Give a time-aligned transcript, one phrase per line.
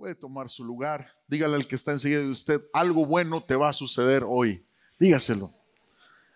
[0.00, 1.14] Puede tomar su lugar.
[1.28, 4.64] Dígale al que está enseguida de usted, algo bueno te va a suceder hoy.
[4.98, 5.50] Dígaselo.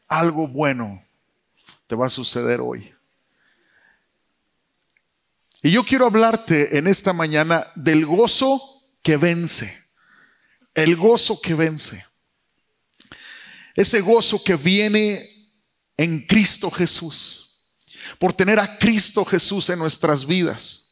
[0.06, 1.02] Algo bueno
[1.86, 2.94] te va a suceder hoy.
[5.62, 8.60] Y yo quiero hablarte en esta mañana del gozo
[9.00, 9.74] que vence.
[10.74, 12.04] El gozo que vence.
[13.74, 15.50] Ese gozo que viene
[15.96, 17.72] en Cristo Jesús.
[18.18, 20.83] Por tener a Cristo Jesús en nuestras vidas.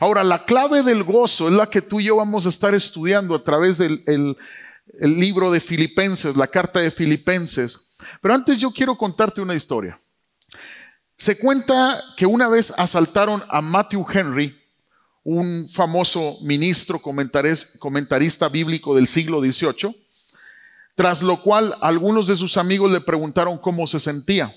[0.00, 3.34] Ahora, la clave del gozo es la que tú y yo vamos a estar estudiando
[3.34, 7.96] a través del el, libro de Filipenses, la carta de Filipenses.
[8.20, 10.00] Pero antes yo quiero contarte una historia.
[11.16, 14.60] Se cuenta que una vez asaltaron a Matthew Henry,
[15.22, 19.96] un famoso ministro comentarista bíblico del siglo XVIII,
[20.94, 24.54] tras lo cual algunos de sus amigos le preguntaron cómo se sentía.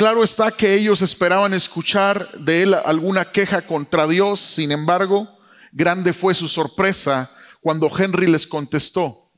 [0.00, 5.28] Claro está que ellos esperaban escuchar de él alguna queja contra Dios, sin embargo,
[5.72, 9.30] grande fue su sorpresa cuando Henry les contestó,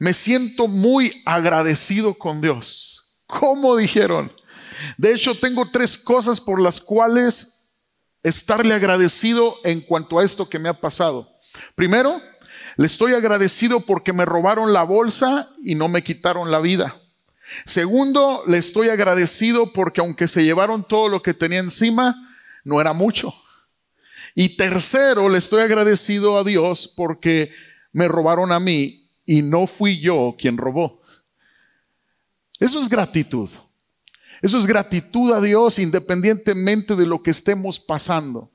[0.00, 3.20] me siento muy agradecido con Dios.
[3.26, 4.32] ¿Cómo dijeron?
[4.98, 7.76] De hecho, tengo tres cosas por las cuales
[8.24, 11.30] estarle agradecido en cuanto a esto que me ha pasado.
[11.76, 12.20] Primero,
[12.76, 16.99] le estoy agradecido porque me robaron la bolsa y no me quitaron la vida.
[17.64, 22.92] Segundo, le estoy agradecido porque aunque se llevaron todo lo que tenía encima, no era
[22.92, 23.34] mucho.
[24.34, 27.52] Y tercero, le estoy agradecido a Dios porque
[27.92, 31.00] me robaron a mí y no fui yo quien robó.
[32.58, 33.48] Eso es gratitud.
[34.42, 38.50] Eso es gratitud a Dios independientemente de lo que estemos pasando.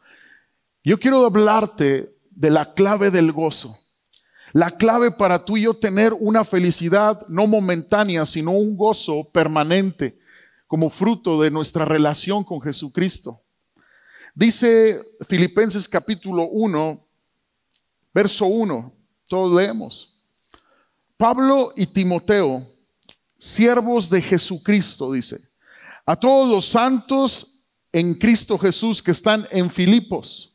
[0.83, 3.77] Yo quiero hablarte de la clave del gozo.
[4.55, 10.17] La clave para tú y yo tener una felicidad no momentánea, sino un gozo permanente
[10.65, 13.41] como fruto de nuestra relación con Jesucristo.
[14.33, 14.97] Dice
[15.27, 17.05] Filipenses capítulo 1,
[18.13, 18.93] verso 1,
[19.27, 20.17] todos leemos.
[21.17, 22.65] Pablo y Timoteo,
[23.37, 25.49] siervos de Jesucristo, dice,
[26.05, 30.54] a todos los santos en Cristo Jesús que están en Filipos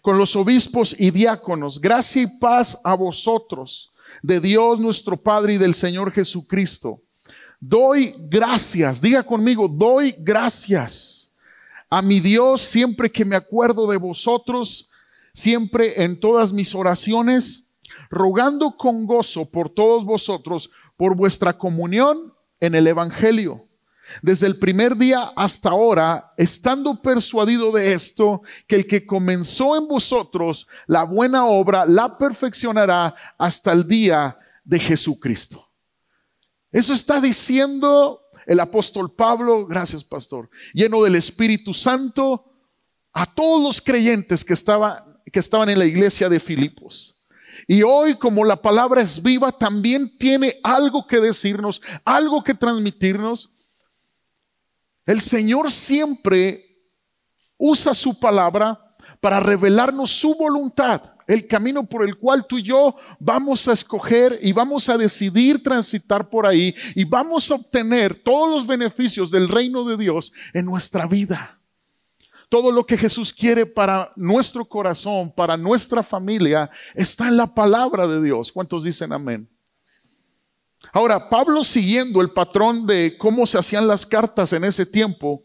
[0.00, 1.80] con los obispos y diáconos.
[1.80, 3.92] Gracia y paz a vosotros,
[4.22, 7.00] de Dios nuestro Padre y del Señor Jesucristo.
[7.60, 11.34] Doy gracias, diga conmigo, doy gracias
[11.88, 14.90] a mi Dios siempre que me acuerdo de vosotros,
[15.34, 17.74] siempre en todas mis oraciones,
[18.10, 23.68] rogando con gozo por todos vosotros, por vuestra comunión en el Evangelio
[24.20, 29.88] desde el primer día hasta ahora, estando persuadido de esto, que el que comenzó en
[29.88, 35.72] vosotros la buena obra la perfeccionará hasta el día de Jesucristo.
[36.70, 42.52] Eso está diciendo el apóstol Pablo, gracias pastor, lleno del Espíritu Santo,
[43.12, 44.54] a todos los creyentes que,
[45.30, 47.22] que estaban en la iglesia de Filipos.
[47.66, 53.51] Y hoy, como la palabra es viva, también tiene algo que decirnos, algo que transmitirnos.
[55.06, 56.72] El Señor siempre
[57.56, 58.78] usa su palabra
[59.20, 64.38] para revelarnos su voluntad, el camino por el cual tú y yo vamos a escoger
[64.42, 69.48] y vamos a decidir transitar por ahí y vamos a obtener todos los beneficios del
[69.48, 71.60] reino de Dios en nuestra vida.
[72.48, 78.06] Todo lo que Jesús quiere para nuestro corazón, para nuestra familia, está en la palabra
[78.06, 78.52] de Dios.
[78.52, 79.48] ¿Cuántos dicen amén?
[80.90, 85.44] Ahora, Pablo siguiendo el patrón de cómo se hacían las cartas en ese tiempo,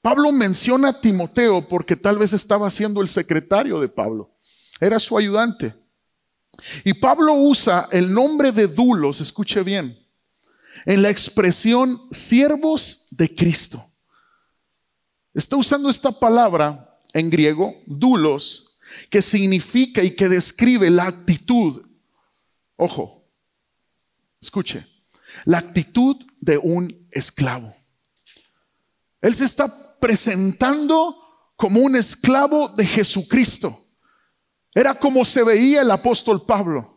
[0.00, 4.30] Pablo menciona a Timoteo porque tal vez estaba siendo el secretario de Pablo,
[4.80, 5.74] era su ayudante.
[6.84, 9.98] Y Pablo usa el nombre de Dulos, escuche bien,
[10.84, 13.82] en la expresión siervos de Cristo.
[15.34, 18.76] Está usando esta palabra en griego, dulos,
[19.08, 21.82] que significa y que describe la actitud,
[22.76, 23.21] ojo,
[24.42, 24.84] Escuche,
[25.44, 27.72] la actitud de un esclavo.
[29.20, 31.16] Él se está presentando
[31.56, 33.78] como un esclavo de Jesucristo.
[34.74, 36.88] Era como se veía el apóstol Pablo.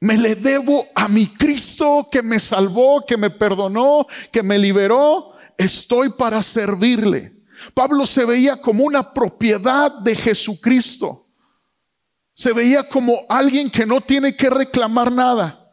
[0.00, 5.34] Me le debo a mi Cristo que me salvó, que me perdonó, que me liberó.
[5.56, 7.44] Estoy para servirle.
[7.72, 11.29] Pablo se veía como una propiedad de Jesucristo
[12.34, 15.70] se veía como alguien que no tiene que reclamar nada,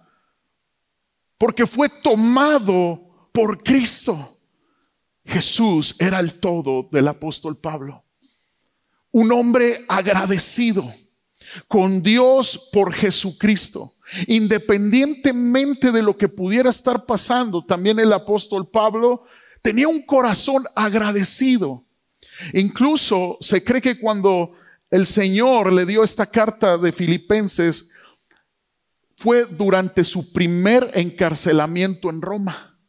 [1.37, 4.37] porque fue tomado por Cristo.
[5.23, 8.05] Jesús era el todo del apóstol Pablo.
[9.11, 10.89] Un hombre agradecido
[11.67, 13.93] con Dios por Jesucristo.
[14.27, 19.23] Independientemente de lo que pudiera estar pasando, también el apóstol Pablo
[19.61, 21.85] tenía un corazón agradecido.
[22.53, 24.53] Incluso se cree que cuando
[24.89, 27.93] el Señor le dio esta carta de Filipenses,
[29.15, 32.79] fue durante su primer encarcelamiento en Roma.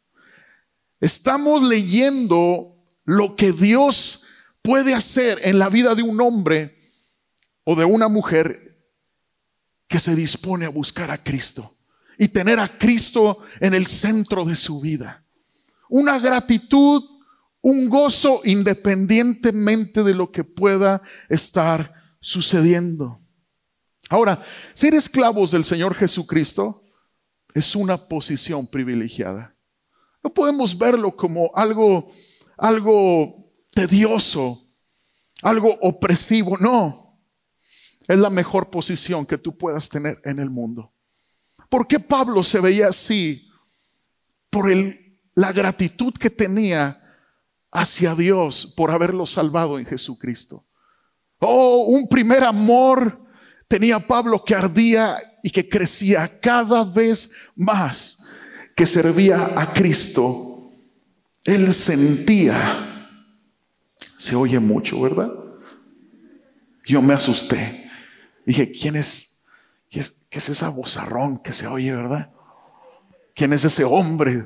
[1.01, 4.27] Estamos leyendo lo que Dios
[4.61, 6.77] puede hacer en la vida de un hombre
[7.63, 8.77] o de una mujer
[9.87, 11.71] que se dispone a buscar a Cristo
[12.17, 15.23] y tener a Cristo en el centro de su vida.
[15.89, 17.03] Una gratitud,
[17.61, 23.19] un gozo independientemente de lo que pueda estar sucediendo.
[24.09, 26.83] Ahora, ser esclavos del Señor Jesucristo
[27.53, 29.55] es una posición privilegiada.
[30.23, 32.09] No podemos verlo como algo,
[32.57, 34.67] algo tedioso,
[35.41, 37.19] algo opresivo, no.
[38.07, 40.93] Es la mejor posición que tú puedas tener en el mundo.
[41.69, 43.47] ¿Por qué Pablo se veía así?
[44.49, 46.98] Por el, la gratitud que tenía
[47.71, 50.65] hacia Dios por haberlo salvado en Jesucristo.
[51.39, 53.19] Oh, un primer amor
[53.67, 58.29] tenía Pablo que ardía y que crecía cada vez más,
[58.75, 60.71] que servía a Cristo.
[61.45, 63.09] Él sentía,
[64.17, 65.29] se oye mucho, ¿verdad?
[66.85, 67.89] Yo me asusté.
[68.45, 69.41] Dije, ¿quién es?
[69.89, 72.31] ¿Qué es, qué es esa bozarrón que se oye, verdad?
[73.35, 74.45] ¿Quién es ese hombre?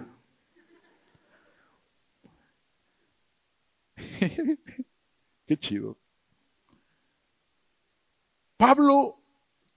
[5.47, 5.97] Qué chido.
[8.57, 9.21] Pablo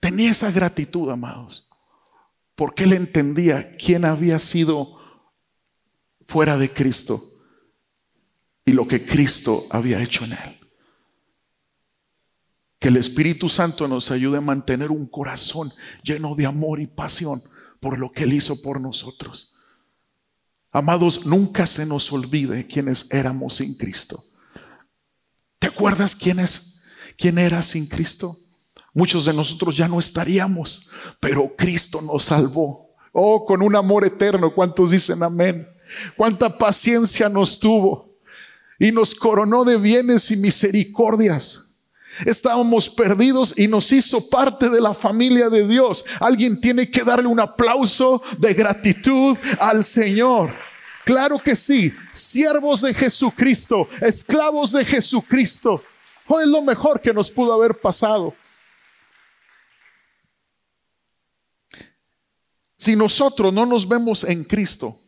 [0.00, 1.68] tenía esa gratitud, amados,
[2.54, 5.00] porque él entendía quién había sido
[6.26, 7.20] fuera de Cristo
[8.64, 10.60] y lo que Cristo había hecho en él.
[12.78, 15.72] Que el Espíritu Santo nos ayude a mantener un corazón
[16.02, 17.40] lleno de amor y pasión
[17.80, 19.56] por lo que Él hizo por nosotros.
[20.72, 24.22] Amados, nunca se nos olvide quiénes éramos sin Cristo.
[25.58, 26.86] ¿Te acuerdas quién es,
[27.16, 28.36] quién era sin Cristo?
[28.96, 30.88] muchos de nosotros ya no estaríamos,
[31.20, 32.94] pero Cristo nos salvó.
[33.12, 35.68] Oh, con un amor eterno, ¿cuántos dicen amén?
[36.16, 38.16] Cuánta paciencia nos tuvo
[38.78, 41.76] y nos coronó de bienes y misericordias.
[42.24, 46.02] Estábamos perdidos y nos hizo parte de la familia de Dios.
[46.18, 50.54] Alguien tiene que darle un aplauso de gratitud al Señor.
[51.06, 55.80] Claro que sí, siervos de Jesucristo, esclavos de Jesucristo.
[56.26, 58.34] Oh, es lo mejor que nos pudo haber pasado.
[62.76, 64.98] Si nosotros no nos vemos en Cristo,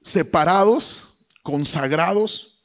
[0.00, 2.64] separados, consagrados,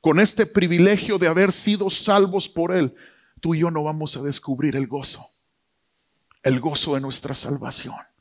[0.00, 2.96] con este privilegio de haber sido salvos por Él,
[3.38, 5.26] tú y yo no vamos a descubrir el gozo,
[6.42, 8.11] el gozo de nuestra salvación.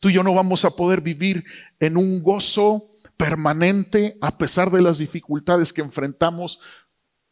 [0.00, 1.44] Tú y yo no vamos a poder vivir
[1.80, 6.60] en un gozo permanente a pesar de las dificultades que enfrentamos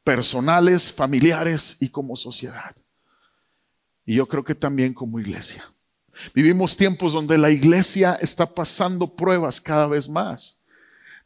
[0.05, 2.75] personales, familiares y como sociedad.
[4.05, 5.65] Y yo creo que también como iglesia.
[6.35, 10.63] Vivimos tiempos donde la iglesia está pasando pruebas cada vez más.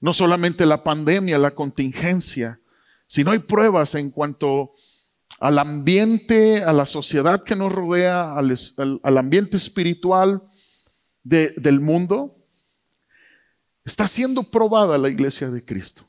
[0.00, 2.60] No solamente la pandemia, la contingencia,
[3.06, 4.72] sino hay pruebas en cuanto
[5.40, 10.42] al ambiente, a la sociedad que nos rodea, al, ambiente espiritual
[11.28, 12.36] del mundo.
[13.84, 16.04] Está siendo probada la iglesia de Cristo.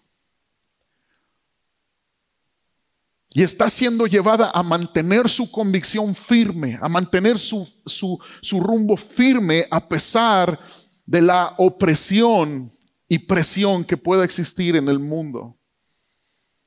[3.37, 9.67] y está siendo llevada a mantener su convicción firme, a mantener su, su, rumbo firme
[9.69, 10.59] a pesar
[11.05, 12.71] de la opresión
[13.07, 15.55] y presión que pueda existir en el mundo.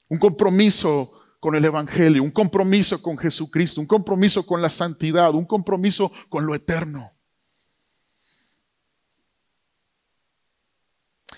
[0.08, 5.46] Un compromiso con el Evangelio, un compromiso con Jesucristo, un compromiso con la santidad, un
[5.46, 7.10] compromiso con lo eterno.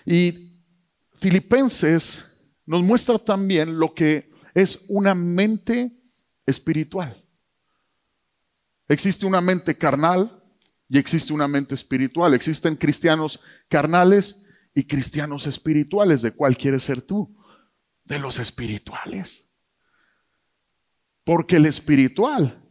[0.04, 0.60] Y
[1.14, 5.92] Filipenses nos muestra también lo que es una mente
[6.46, 7.24] espiritual.
[8.88, 10.42] Existe una mente carnal
[10.88, 12.34] y existe una mente espiritual.
[12.34, 16.22] Existen cristianos carnales y cristianos espirituales.
[16.22, 17.34] ¿De cuál quieres ser tú?
[18.04, 19.48] De los espirituales.
[21.24, 22.62] Porque el espiritual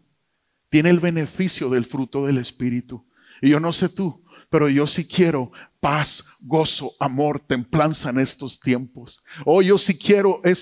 [0.70, 3.08] tiene el beneficio del fruto del espíritu.
[3.42, 8.60] Y yo no sé tú, pero yo sí quiero paz, gozo, amor, templanza en estos
[8.60, 9.24] tiempos.
[9.46, 10.54] Oh, yo sí quiero e,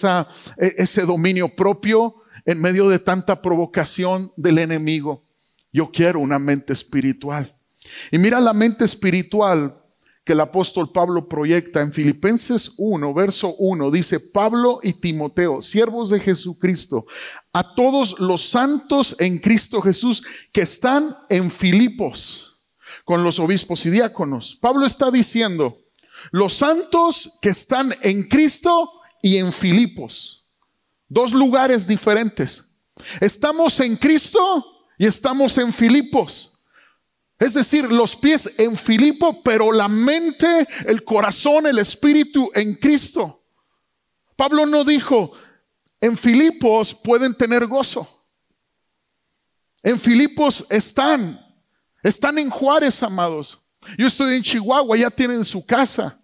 [0.78, 5.28] ese dominio propio en medio de tanta provocación del enemigo.
[5.72, 7.56] Yo quiero una mente espiritual.
[8.12, 9.76] Y mira la mente espiritual
[10.24, 16.12] que el apóstol Pablo proyecta en Filipenses 1, verso 1, dice Pablo y Timoteo, siervos
[16.12, 17.06] de Jesucristo,
[17.52, 20.24] a todos los santos en Cristo Jesús
[20.54, 22.49] que están en Filipos
[23.10, 24.56] con los obispos y diáconos.
[24.62, 25.82] Pablo está diciendo,
[26.30, 30.46] los santos que están en Cristo y en Filipos.
[31.08, 32.80] Dos lugares diferentes.
[33.20, 34.64] Estamos en Cristo
[35.00, 36.60] y estamos en Filipos.
[37.40, 43.44] Es decir, los pies en Filipo, pero la mente, el corazón, el espíritu en Cristo.
[44.36, 45.32] Pablo no dijo,
[46.00, 48.28] en Filipos pueden tener gozo.
[49.82, 51.49] En Filipos están,
[52.04, 53.60] están en Juárez, amados.
[53.98, 56.20] Yo estoy en Chihuahua, ya tienen su casa.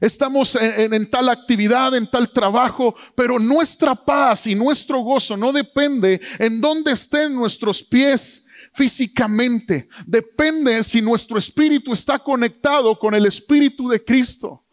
[0.00, 6.20] Estamos en, tal actividad, en tal trabajo, pero nuestra paz y nuestro gozo no depende
[6.40, 9.88] en dónde estén nuestros pies físicamente.
[10.04, 14.64] Depende si nuestro espíritu está conectado con el espíritu de Cristo.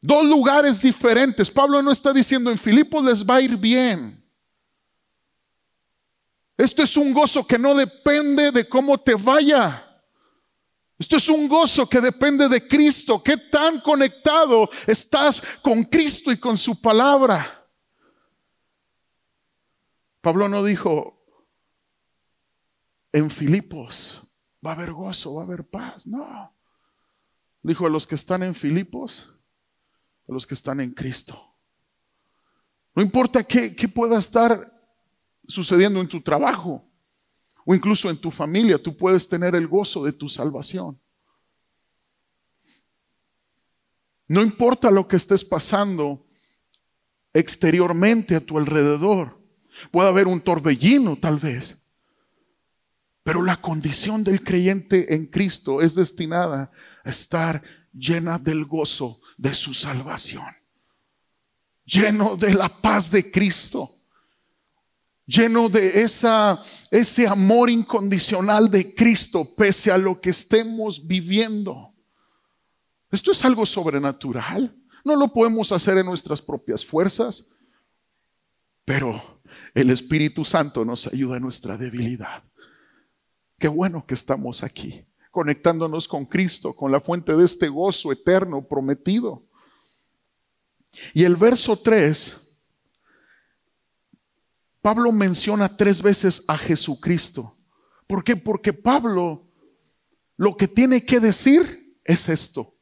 [0.00, 1.50] Dos lugares diferentes.
[1.50, 4.19] Pablo no está diciendo en Filipos les va a ir bien.
[6.60, 10.02] Esto es un gozo que no depende de cómo te vaya.
[10.98, 13.22] Esto es un gozo que depende de Cristo.
[13.22, 17.66] ¿Qué tan conectado estás con Cristo y con su palabra?
[20.20, 21.24] Pablo no dijo,
[23.10, 24.22] en Filipos
[24.64, 26.06] va a haber gozo, va a haber paz.
[26.06, 26.54] No.
[27.62, 29.32] Dijo a los que están en Filipos,
[30.28, 31.54] a los que están en Cristo.
[32.94, 34.79] No importa qué, pueda estar
[35.50, 36.84] sucediendo en tu trabajo
[37.64, 40.98] o incluso en tu familia, tú puedes tener el gozo de tu salvación.
[44.26, 46.24] No importa lo que estés pasando
[47.32, 49.40] exteriormente a tu alrededor.
[49.90, 51.84] Puede haber un torbellino tal vez.
[53.22, 56.70] Pero la condición del creyente en Cristo es destinada
[57.04, 60.46] a estar llena del gozo de su salvación,
[61.84, 63.88] lleno de la paz de Cristo,
[65.30, 71.94] lleno de ese amor incondicional de Cristo pese a lo que estemos viviendo.
[73.10, 74.76] Esto es algo sobrenatural.
[75.04, 77.48] No lo podemos hacer en nuestras propias fuerzas,
[78.84, 79.40] pero
[79.74, 82.42] el Espíritu Santo nos ayuda en nuestra debilidad.
[83.58, 88.66] Qué bueno que estamos aquí, conectándonos con Cristo, con la fuente de este gozo eterno
[88.66, 89.46] prometido.
[91.14, 92.49] Y el verso 3,
[94.82, 97.56] Pablo menciona tres veces a Jesucristo.
[98.06, 98.36] ¿Por qué?
[98.36, 99.46] Porque Pablo
[100.36, 102.74] lo que tiene que decir es esto.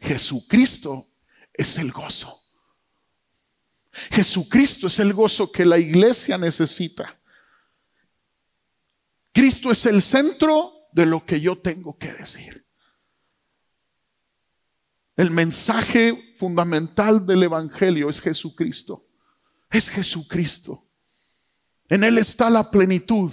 [0.00, 1.06] Jesucristo
[1.54, 2.36] es el gozo.
[4.10, 7.18] Jesucristo es el gozo que la iglesia necesita.
[9.32, 12.66] Cristo es el centro de lo que yo tengo que decir.
[15.16, 19.06] El mensaje fundamental del Evangelio es Jesucristo.
[19.70, 20.87] Es Jesucristo.
[21.88, 23.32] En Él está la plenitud.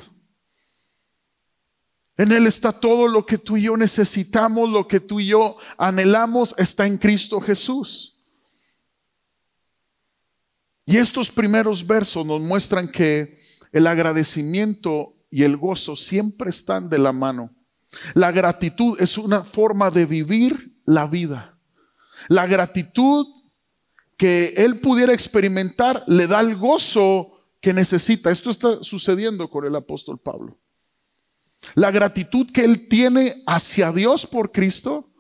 [2.17, 5.57] En Él está todo lo que tú y yo necesitamos, lo que tú y yo
[5.77, 8.21] anhelamos, está en Cristo Jesús.
[10.85, 13.39] Y estos primeros versos nos muestran que
[13.71, 17.53] el agradecimiento y el gozo siempre están de la mano.
[18.13, 21.59] La gratitud es una forma de vivir la vida.
[22.29, 23.25] La gratitud
[24.15, 27.34] que él pudiera experimentar le da el gozo
[27.65, 28.29] que necesita.
[28.29, 30.59] Esto está sucediendo con el apóstol Pablo.
[31.73, 35.11] La gratitud que él tiene hacia Dios por Cristo,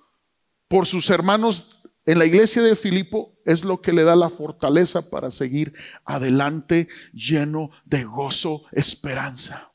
[0.67, 5.09] por sus hermanos en la iglesia de Filipo, es lo que le da la fortaleza
[5.09, 5.73] para seguir
[6.05, 9.73] adelante lleno de gozo, esperanza.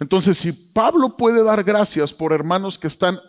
[0.00, 3.20] Entonces, si Pablo puede dar gracias por hermanos que están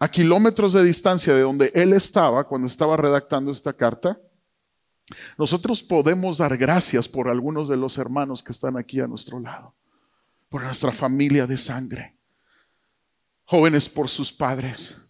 [0.00, 4.20] a kilómetros de distancia de donde él estaba cuando estaba redactando esta carta,
[5.38, 9.74] nosotros podemos dar gracias por algunos de los hermanos que están aquí a nuestro lado,
[10.48, 12.16] por nuestra familia de sangre,
[13.44, 15.00] jóvenes por sus padres,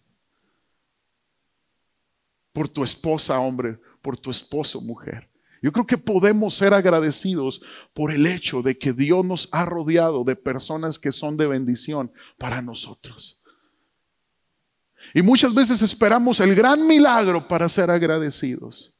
[2.53, 5.29] por tu esposa, hombre, por tu esposo, mujer.
[5.61, 7.61] Yo creo que podemos ser agradecidos
[7.93, 12.11] por el hecho de que Dios nos ha rodeado de personas que son de bendición
[12.37, 13.41] para nosotros.
[15.13, 18.96] Y muchas veces esperamos el gran milagro para ser agradecidos.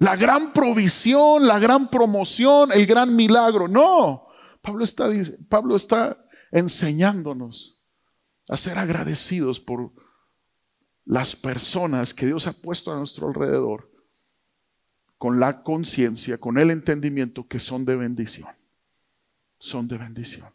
[0.00, 3.68] La gran provisión, la gran promoción, el gran milagro.
[3.68, 4.28] No,
[4.62, 5.10] Pablo está,
[5.50, 7.82] Pablo está enseñándonos
[8.48, 9.92] a ser agradecidos por
[11.04, 13.90] las personas que Dios ha puesto a nuestro alrededor
[15.18, 18.48] con la conciencia, con el entendimiento que son de bendición.
[19.58, 20.48] Son de bendición.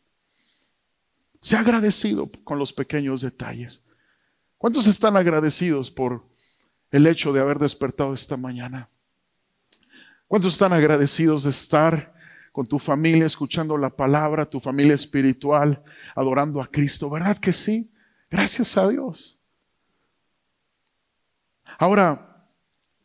[1.39, 3.85] Sea agradecido con los pequeños detalles.
[4.57, 6.25] ¿Cuántos están agradecidos por
[6.89, 8.89] el hecho de haber despertado esta mañana?
[10.27, 12.13] ¿Cuántos están agradecidos de estar
[12.51, 15.83] con tu familia escuchando la palabra, tu familia espiritual,
[16.15, 17.09] adorando a Cristo?
[17.09, 17.93] ¿Verdad que sí?
[18.29, 19.39] Gracias a Dios.
[21.77, 22.47] Ahora,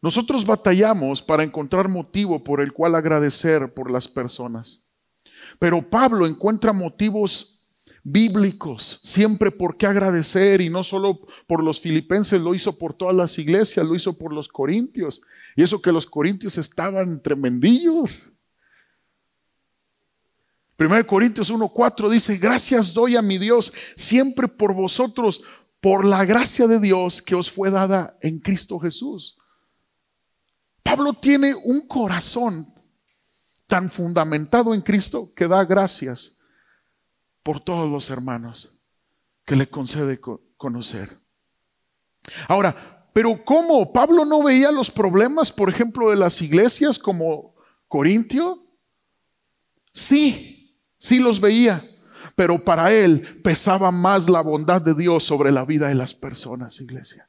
[0.01, 4.83] nosotros batallamos para encontrar motivo por el cual agradecer por las personas.
[5.59, 7.60] Pero Pablo encuentra motivos
[8.03, 13.15] bíblicos, siempre por qué agradecer y no solo por los filipenses, lo hizo por todas
[13.15, 15.23] las iglesias, lo hizo por los corintios.
[15.57, 18.27] Y eso que los corintios estaban tremendillos.
[20.79, 25.43] 1 Corintios 1:4 dice, gracias doy a mi Dios siempre por vosotros,
[25.81, 29.37] por la gracia de Dios que os fue dada en Cristo Jesús.
[30.83, 32.73] Pablo tiene un corazón
[33.67, 36.40] tan fundamentado en Cristo que da gracias
[37.43, 38.83] por todos los hermanos
[39.45, 40.21] que le concede
[40.57, 41.19] conocer.
[42.49, 43.93] Ahora, pero ¿cómo?
[43.93, 47.55] Pablo no veía los problemas, por ejemplo, de las iglesias como
[47.89, 48.65] Corintio.
[49.93, 50.61] Sí,
[51.01, 51.83] Sí los veía,
[52.37, 56.79] pero para él pesaba más la bondad de Dios sobre la vida de las personas,
[56.79, 57.27] iglesia.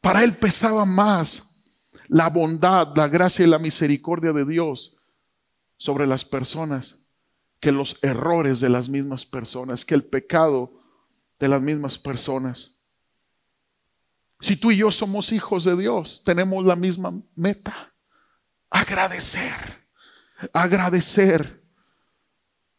[0.00, 1.64] Para él pesaba más
[2.08, 4.96] la bondad, la gracia y la misericordia de Dios
[5.76, 7.06] sobre las personas
[7.60, 10.72] que los errores de las mismas personas, que el pecado
[11.38, 12.84] de las mismas personas.
[14.40, 17.92] Si tú y yo somos hijos de Dios, tenemos la misma meta,
[18.70, 19.80] agradecer
[20.52, 21.60] agradecer.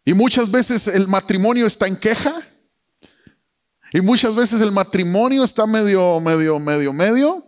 [0.03, 2.47] Y muchas veces el matrimonio está en queja.
[3.93, 7.45] Y muchas veces el matrimonio está medio, medio, medio, medio.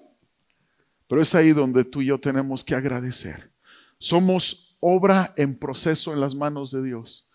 [1.07, 3.51] Pero es ahí donde tú y yo tenemos que agradecer.
[3.97, 7.29] Somos obra en proceso en las manos de Dios.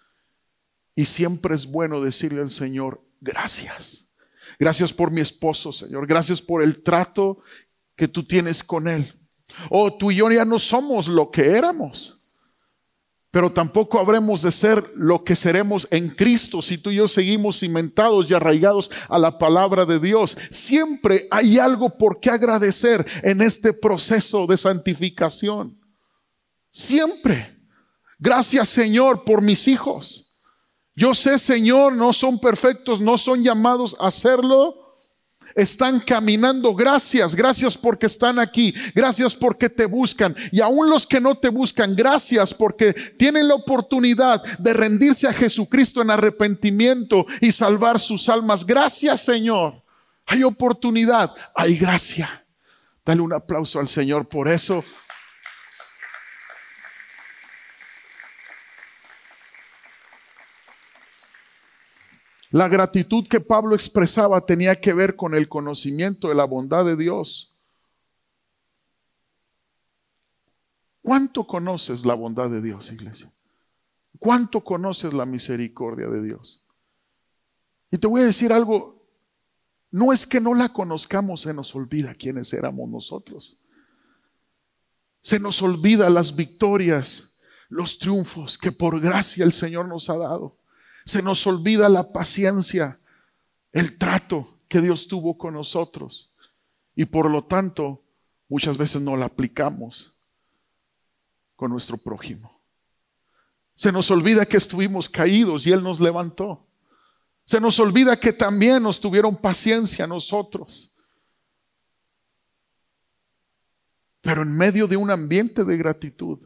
[0.94, 4.14] Y siempre es bueno decirle al Señor, gracias.
[4.58, 6.06] Gracias por mi esposo, Señor.
[6.06, 7.38] Gracias por el trato
[7.96, 9.14] que tú tienes con él.
[9.70, 12.18] Oh, tú y yo ya no somos lo que éramos
[13.30, 17.60] pero tampoco habremos de ser lo que seremos en Cristo si tú y yo seguimos
[17.60, 20.36] cimentados y arraigados a la palabra de Dios.
[20.50, 25.77] Siempre hay algo por qué agradecer en este proceso de santificación.
[26.70, 27.56] Siempre.
[28.18, 30.40] Gracias Señor por mis hijos.
[30.94, 34.88] Yo sé Señor, no son perfectos, no son llamados a hacerlo,
[35.54, 36.74] están caminando.
[36.74, 38.74] Gracias, gracias porque están aquí.
[38.94, 40.34] Gracias porque te buscan.
[40.52, 45.32] Y aún los que no te buscan, gracias porque tienen la oportunidad de rendirse a
[45.32, 48.64] Jesucristo en arrepentimiento y salvar sus almas.
[48.64, 49.82] Gracias, Señor.
[50.26, 52.44] Hay oportunidad, hay gracia.
[53.04, 54.84] Dale un aplauso al Señor por eso.
[62.50, 66.96] La gratitud que Pablo expresaba tenía que ver con el conocimiento de la bondad de
[66.96, 67.54] Dios.
[71.02, 73.32] ¿Cuánto conoces la bondad de Dios, iglesia?
[74.18, 76.62] ¿Cuánto conoces la misericordia de Dios?
[77.90, 79.02] Y te voy a decir algo,
[79.90, 83.62] no es que no la conozcamos, se nos olvida quiénes éramos nosotros.
[85.20, 90.57] Se nos olvida las victorias, los triunfos que por gracia el Señor nos ha dado.
[91.08, 93.00] Se nos olvida la paciencia,
[93.72, 96.34] el trato que Dios tuvo con nosotros.
[96.94, 98.04] Y por lo tanto,
[98.46, 100.20] muchas veces no la aplicamos
[101.56, 102.60] con nuestro prójimo.
[103.74, 106.66] Se nos olvida que estuvimos caídos y Él nos levantó.
[107.46, 110.94] Se nos olvida que también nos tuvieron paciencia nosotros.
[114.20, 116.38] Pero en medio de un ambiente de gratitud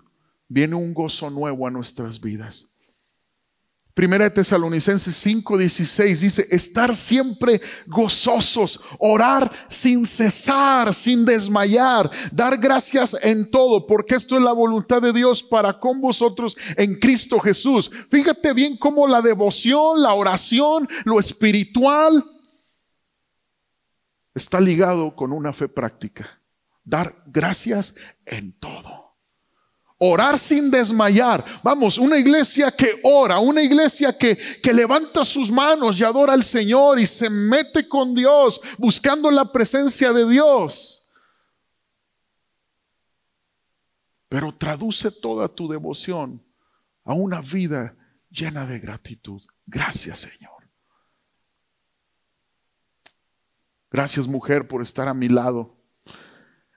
[0.46, 2.71] viene un gozo nuevo a nuestras vidas.
[3.94, 13.14] Primera de Tesalonicenses 5:16 dice, estar siempre gozosos, orar sin cesar, sin desmayar, dar gracias
[13.22, 17.90] en todo, porque esto es la voluntad de Dios para con vosotros en Cristo Jesús.
[18.10, 22.24] Fíjate bien cómo la devoción, la oración, lo espiritual
[24.34, 26.40] está ligado con una fe práctica.
[26.84, 29.01] Dar gracias en todo.
[30.04, 31.44] Orar sin desmayar.
[31.62, 36.42] Vamos, una iglesia que ora, una iglesia que, que levanta sus manos y adora al
[36.42, 41.08] Señor y se mete con Dios buscando la presencia de Dios.
[44.28, 46.42] Pero traduce toda tu devoción
[47.04, 47.94] a una vida
[48.28, 49.40] llena de gratitud.
[49.66, 50.68] Gracias Señor.
[53.88, 55.76] Gracias mujer por estar a mi lado.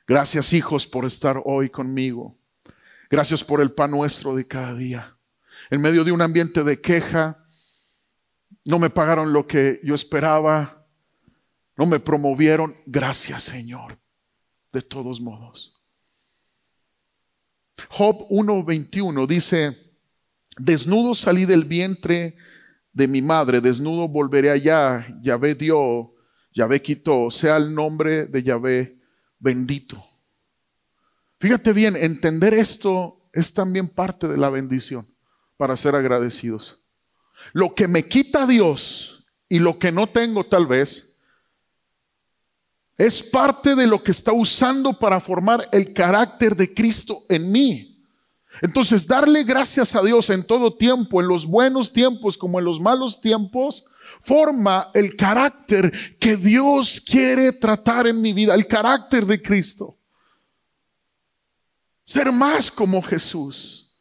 [0.05, 2.37] Gracias hijos por estar hoy conmigo.
[3.09, 5.17] Gracias por el pan nuestro de cada día.
[5.69, 7.45] En medio de un ambiente de queja,
[8.65, 10.85] no me pagaron lo que yo esperaba,
[11.75, 12.75] no me promovieron.
[12.85, 13.99] Gracias Señor,
[14.71, 15.75] de todos modos.
[17.89, 19.93] Job 1.21 dice,
[20.57, 22.37] desnudo salí del vientre
[22.93, 26.13] de mi madre, desnudo volveré allá, Yahvé dio,
[26.53, 28.97] Yahvé quitó, sea el nombre de Yahvé
[29.39, 30.01] bendito.
[31.45, 35.05] Fíjate bien, entender esto es también parte de la bendición
[35.57, 36.83] para ser agradecidos.
[37.53, 41.19] Lo que me quita Dios y lo que no tengo tal vez
[42.97, 48.03] es parte de lo que está usando para formar el carácter de Cristo en mí.
[48.63, 52.81] Entonces, darle gracias a Dios en todo tiempo, en los buenos tiempos como en los
[52.81, 53.85] malos tiempos,
[54.19, 59.95] forma el carácter que Dios quiere tratar en mi vida, el carácter de Cristo.
[62.05, 63.91] Ser más como Jesús.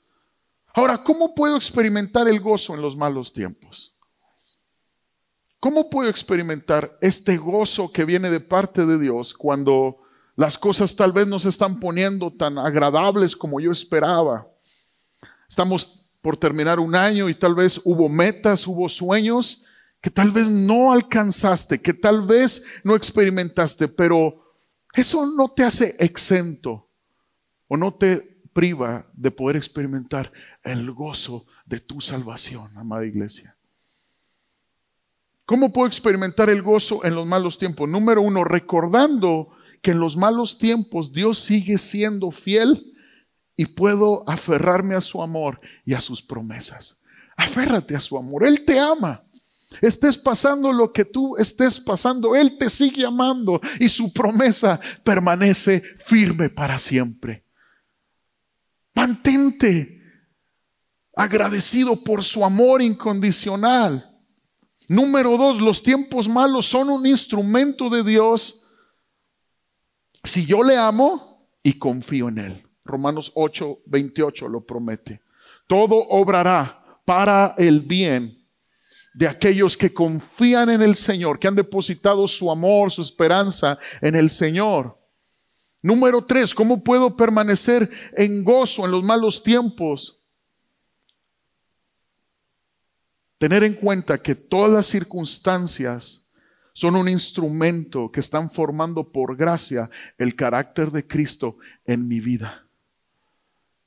[0.74, 3.94] Ahora, ¿cómo puedo experimentar el gozo en los malos tiempos?
[5.58, 10.02] ¿Cómo puedo experimentar este gozo que viene de parte de Dios cuando
[10.36, 14.46] las cosas tal vez no se están poniendo tan agradables como yo esperaba?
[15.48, 19.64] Estamos por terminar un año y tal vez hubo metas, hubo sueños
[20.02, 24.52] que tal vez no alcanzaste, que tal vez no experimentaste, pero
[24.92, 26.83] eso no te hace exento
[27.68, 33.56] o no te priva de poder experimentar el gozo de tu salvación, amada iglesia.
[35.46, 37.88] ¿Cómo puedo experimentar el gozo en los malos tiempos?
[37.88, 39.50] Número uno, recordando
[39.82, 42.94] que en los malos tiempos Dios sigue siendo fiel
[43.56, 47.02] y puedo aferrarme a su amor y a sus promesas.
[47.36, 48.44] Aférrate a su amor.
[48.44, 49.22] Él te ama.
[49.82, 55.82] Estés pasando lo que tú estés pasando, Él te sigue amando y su promesa permanece
[55.98, 57.43] firme para siempre.
[58.94, 60.00] Mantente
[61.16, 64.10] agradecido por su amor incondicional.
[64.88, 68.68] Número dos, los tiempos malos son un instrumento de Dios
[70.22, 72.66] si yo le amo y confío en Él.
[72.84, 75.20] Romanos 8, 28 lo promete.
[75.66, 78.44] Todo obrará para el bien
[79.14, 84.16] de aquellos que confían en el Señor, que han depositado su amor, su esperanza en
[84.16, 84.98] el Señor.
[85.84, 90.24] Número tres, ¿cómo puedo permanecer en gozo en los malos tiempos?
[93.36, 96.32] Tener en cuenta que todas las circunstancias
[96.72, 102.66] son un instrumento que están formando por gracia el carácter de Cristo en mi vida.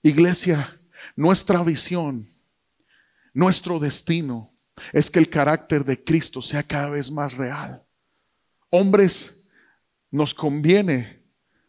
[0.03, 0.79] Iglesia,
[1.15, 2.27] nuestra visión,
[3.33, 4.53] nuestro destino
[4.93, 7.83] es que el carácter de Cristo sea cada vez más real.
[8.69, 9.51] Hombres,
[10.11, 11.16] nos conviene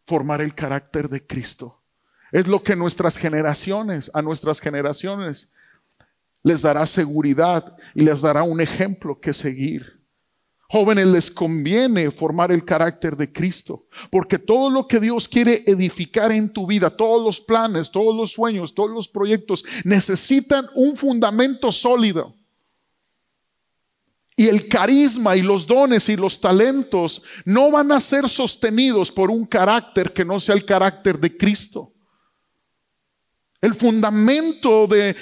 [0.09, 1.85] formar el carácter de Cristo.
[2.33, 5.53] Es lo que nuestras generaciones, a nuestras generaciones,
[6.43, 10.03] les dará seguridad y les dará un ejemplo que seguir.
[10.71, 16.33] Jóvenes, les conviene formar el carácter de Cristo, porque todo lo que Dios quiere edificar
[16.33, 21.71] en tu vida, todos los planes, todos los sueños, todos los proyectos, necesitan un fundamento
[21.71, 22.35] sólido.
[24.39, 29.33] Y el carisma y los dones y los talentos no van a ser sostenidos por
[29.33, 31.93] un carácter que no sea el carácter de Cristo.
[33.61, 35.17] El fundamento de,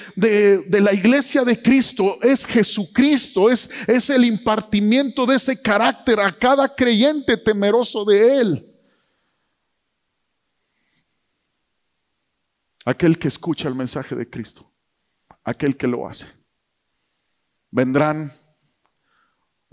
[0.68, 6.68] la iglesia de Cristo es Jesucristo, es, es el impartimiento de ese carácter a cada
[6.68, 8.70] creyente temeroso de Él.
[12.84, 14.70] Aquel que escucha el mensaje de Cristo,
[15.42, 16.26] aquel que lo hace.
[17.70, 18.30] Vendrán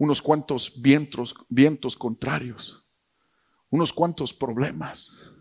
[0.04, 2.86] unos cuantos vientos, vientos contrarios,
[3.70, 5.32] unos cuantos problemas.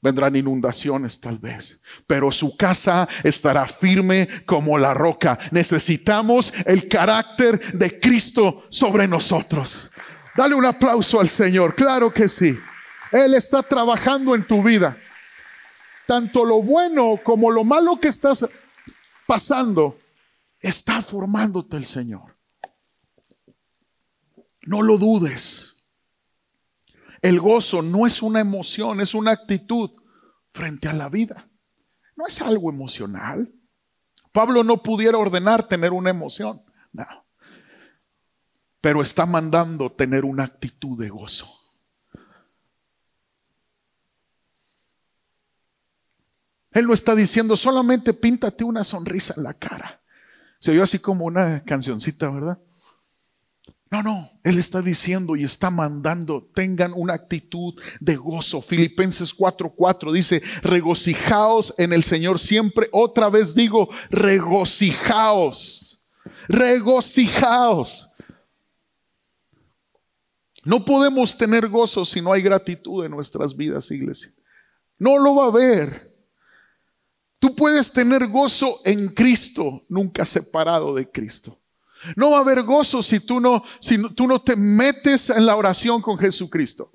[0.00, 5.38] Vendrán inundaciones tal vez, pero su casa estará firme como la roca.
[5.50, 9.90] Necesitamos el carácter de Cristo sobre nosotros.
[10.36, 12.56] Dale un aplauso al Señor, claro que sí.
[13.10, 14.96] Él está trabajando en tu vida.
[16.06, 18.48] Tanto lo bueno como lo malo que estás
[19.26, 19.98] pasando,
[20.60, 22.29] está formándote el Señor.
[24.62, 25.88] No lo dudes.
[27.22, 29.90] El gozo no es una emoción, es una actitud
[30.48, 31.48] frente a la vida.
[32.16, 33.52] No es algo emocional.
[34.32, 36.62] Pablo no pudiera ordenar tener una emoción.
[36.92, 37.06] No.
[38.80, 41.46] Pero está mandando tener una actitud de gozo.
[46.72, 50.00] Él no está diciendo solamente píntate una sonrisa en la cara.
[50.58, 52.58] Se oyó así como una cancioncita, ¿verdad?
[53.90, 58.62] No, no, Él está diciendo y está mandando, tengan una actitud de gozo.
[58.62, 62.88] Filipenses 4:4 dice, regocijaos en el Señor siempre.
[62.92, 66.08] Otra vez digo, regocijaos,
[66.46, 68.06] regocijaos.
[70.62, 74.32] No podemos tener gozo si no hay gratitud en nuestras vidas, iglesia.
[74.98, 76.14] No lo va a haber.
[77.40, 81.59] Tú puedes tener gozo en Cristo, nunca separado de Cristo.
[82.16, 85.56] No va a haber gozo si tú no, si tú no te metes en la
[85.56, 86.92] oración con Jesucristo.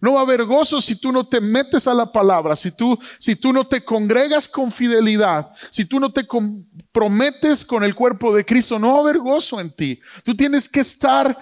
[0.00, 2.96] No va a haber gozo si tú no te metes a la palabra, si tú,
[3.18, 8.34] si tú no te congregas con fidelidad, si tú no te comprometes con el cuerpo
[8.34, 10.00] de Cristo, no va a haber gozo en ti.
[10.24, 11.36] Tú tienes que estar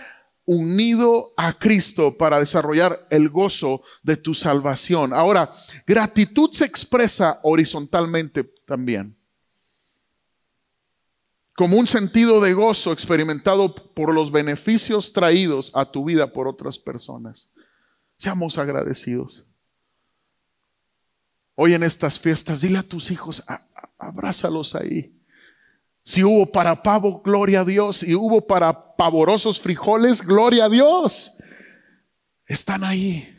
[0.47, 5.13] unido a Cristo para desarrollar el gozo de tu salvación.
[5.13, 5.51] Ahora,
[5.87, 9.16] gratitud se expresa horizontalmente también.
[11.57, 16.79] Como un sentido de gozo experimentado por los beneficios traídos a tu vida por otras
[16.79, 17.51] personas.
[18.19, 19.47] Seamos agradecidos.
[21.55, 23.43] Hoy en estas fiestas, dile a tus hijos,
[23.97, 25.19] abrázalos ahí.
[26.03, 27.97] Si hubo para pavo, gloria a Dios.
[27.97, 31.39] Si hubo para pavorosos frijoles, gloria a Dios.
[32.45, 33.35] Están ahí.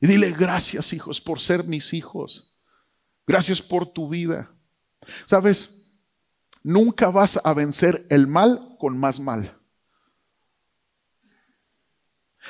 [0.00, 2.54] Y dile gracias, hijos, por ser mis hijos.
[3.26, 4.50] Gracias por tu vida.
[5.26, 5.85] Sabes,
[6.66, 9.56] nunca vas a vencer el mal con más mal.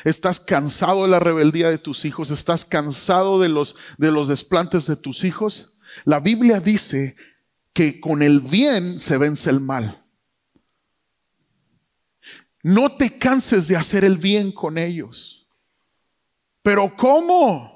[0.04, 4.86] Estás cansado de la rebeldía de tus hijos, estás cansado de los, de los desplantes
[4.86, 5.78] de tus hijos.
[6.04, 7.14] La Biblia dice
[7.74, 10.02] que con el bien se vence el mal.
[12.62, 15.46] No te canses de hacer el bien con ellos.
[16.62, 17.75] Pero ¿cómo?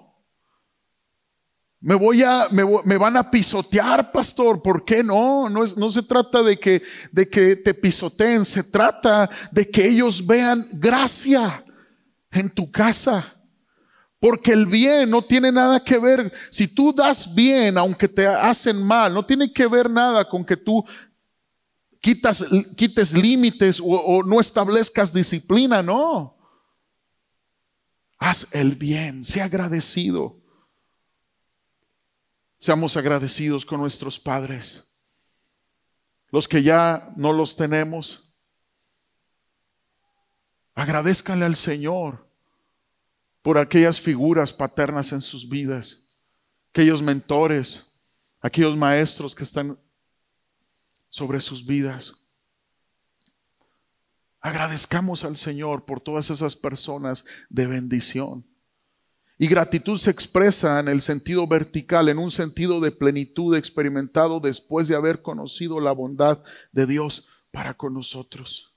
[1.80, 4.62] Me van a pisotear, pastor.
[4.62, 5.48] ¿Por qué no?
[5.48, 11.64] No, se trata de que, te pisoteen, se trata de que ellos vean gracia
[12.30, 13.34] en tu casa.
[14.18, 18.82] Porque el bien no tiene nada que ver, si tú das bien, aunque te hacen
[18.86, 20.84] mal, no tiene que ver nada con que tú
[22.02, 26.36] quites límites o, o no establezcas disciplina, no.
[28.18, 30.39] Haz el bien, sea agradecido.
[32.60, 34.96] Seamos agradecidos con nuestros padres.
[36.30, 38.30] Los que ya no los tenemos,
[40.80, 42.26] Agradezcanle al Señor
[43.42, 46.18] por aquellas figuras paternas en sus vidas,
[46.70, 48.00] aquellos mentores,
[48.40, 49.78] aquellos maestros que están
[51.10, 52.14] sobre sus vidas.
[54.40, 58.46] Agradezcamos al Señor por todas esas personas de bendición.
[59.42, 64.86] Y gratitud se expresa en el sentido vertical, en un sentido de plenitud experimentado después
[64.86, 68.74] de haber conocido la bondad de Dios para con nosotros.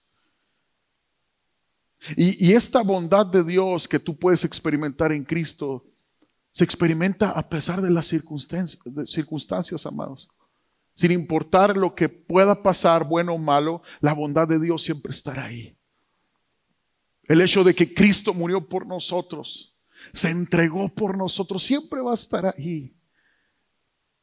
[2.15, 5.83] Y, esta bondad de Dios que tú puedes experimentar en Cristo
[6.49, 10.29] se experimenta a pesar de las circunstancias, circunstancias, amados.
[10.93, 15.43] Sin importar lo que pueda pasar, bueno o malo, la bondad de Dios siempre estará
[15.43, 15.75] ahí.
[17.23, 19.72] El hecho de que Cristo murió por nosotros,
[20.11, 22.95] se entregó por nosotros, siempre va a estar ahí.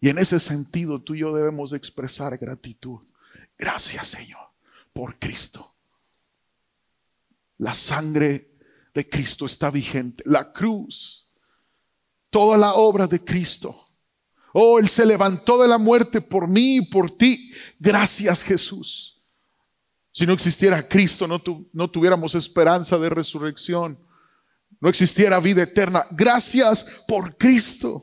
[0.01, 3.01] Y en ese sentido tú y yo debemos expresar gratitud.
[3.59, 4.51] Gracias Señor
[4.93, 5.77] por Cristo.
[7.59, 8.51] La sangre
[8.95, 10.23] de Cristo está vigente.
[10.27, 11.33] La cruz,
[12.31, 13.77] toda la obra de Cristo.
[14.53, 17.53] Oh, Él se levantó de la muerte por mí y por ti.
[17.79, 19.23] Gracias Jesús.
[20.13, 21.41] Si no existiera Cristo, no,
[21.73, 23.99] no tuviéramos esperanza de resurrección.
[24.81, 26.07] No existiera vida eterna.
[26.11, 28.03] Gracias por Cristo.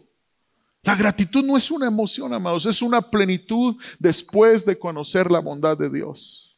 [0.83, 5.77] La gratitud no es una emoción, amados, es una plenitud después de conocer la bondad
[5.77, 6.57] de Dios.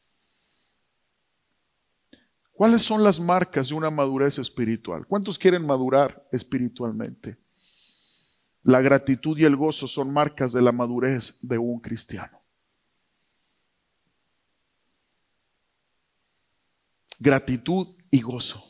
[2.52, 5.08] ¿Cuáles son las marcas de una madurez espiritual?
[5.08, 7.38] ¿Cuántos quieren madurar espiritualmente?
[8.62, 12.40] La gratitud y el gozo son marcas de la madurez de un cristiano.
[17.18, 18.69] Gratitud y gozo.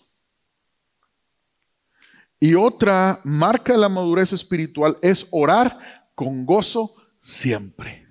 [2.39, 8.07] Y otra marca de la madurez espiritual es orar con gozo siempre.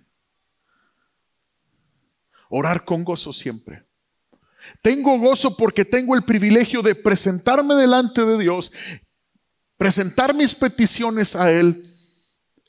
[2.50, 3.86] Orar con gozo siempre.
[4.82, 8.72] Tengo gozo porque tengo el privilegio de presentarme delante de Dios,
[9.76, 11.87] presentar mis peticiones a Él.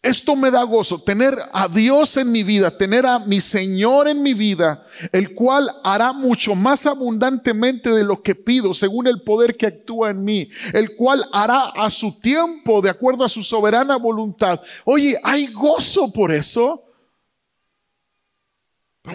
[0.02, 4.24] Esto me da gozo, tener a Dios en mi vida, tener a mi Señor en
[4.24, 9.58] mi vida, el cual hará mucho más abundantemente de lo que pido, según el poder
[9.58, 13.98] que actúa en mí, el cual hará a su tiempo, de acuerdo a su soberana
[13.98, 14.62] voluntad.
[14.86, 16.86] Oye, hay gozo por eso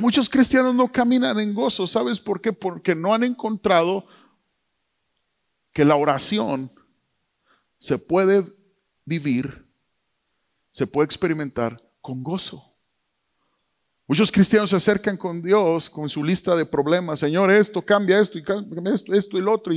[0.01, 1.87] muchos cristianos no caminan en gozo.
[1.87, 2.53] ¿Sabes por qué?
[2.53, 4.07] Porque no han encontrado
[5.73, 6.71] que la oración
[7.79, 8.47] se puede
[9.05, 9.64] vivir,
[10.75, 12.75] se puede experimentar con gozo.
[14.09, 17.21] Muchos cristianos se acercan con Dios con su lista de problemas.
[17.21, 19.73] Señor, esto, cambia esto, y cambia esto, esto y lo otro.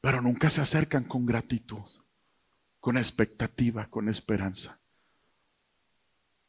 [0.00, 1.88] Pero nunca se acercan con gratitud,
[2.80, 4.76] con expectativa, con esperanza.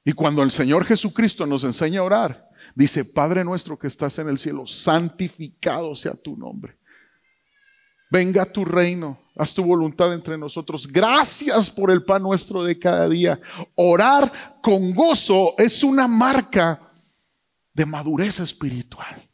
[0.04, 4.28] Y cuando el Señor Jesucristo nos enseña a orar, dice, Padre nuestro que estás en
[4.28, 6.81] el cielo, santificado sea tu nombre.
[8.12, 10.86] Venga tu reino, haz tu voluntad entre nosotros.
[10.86, 13.40] Gracias por el pan nuestro de cada día.
[13.76, 16.92] Orar con gozo es una marca
[17.74, 19.30] de madurez espiritual.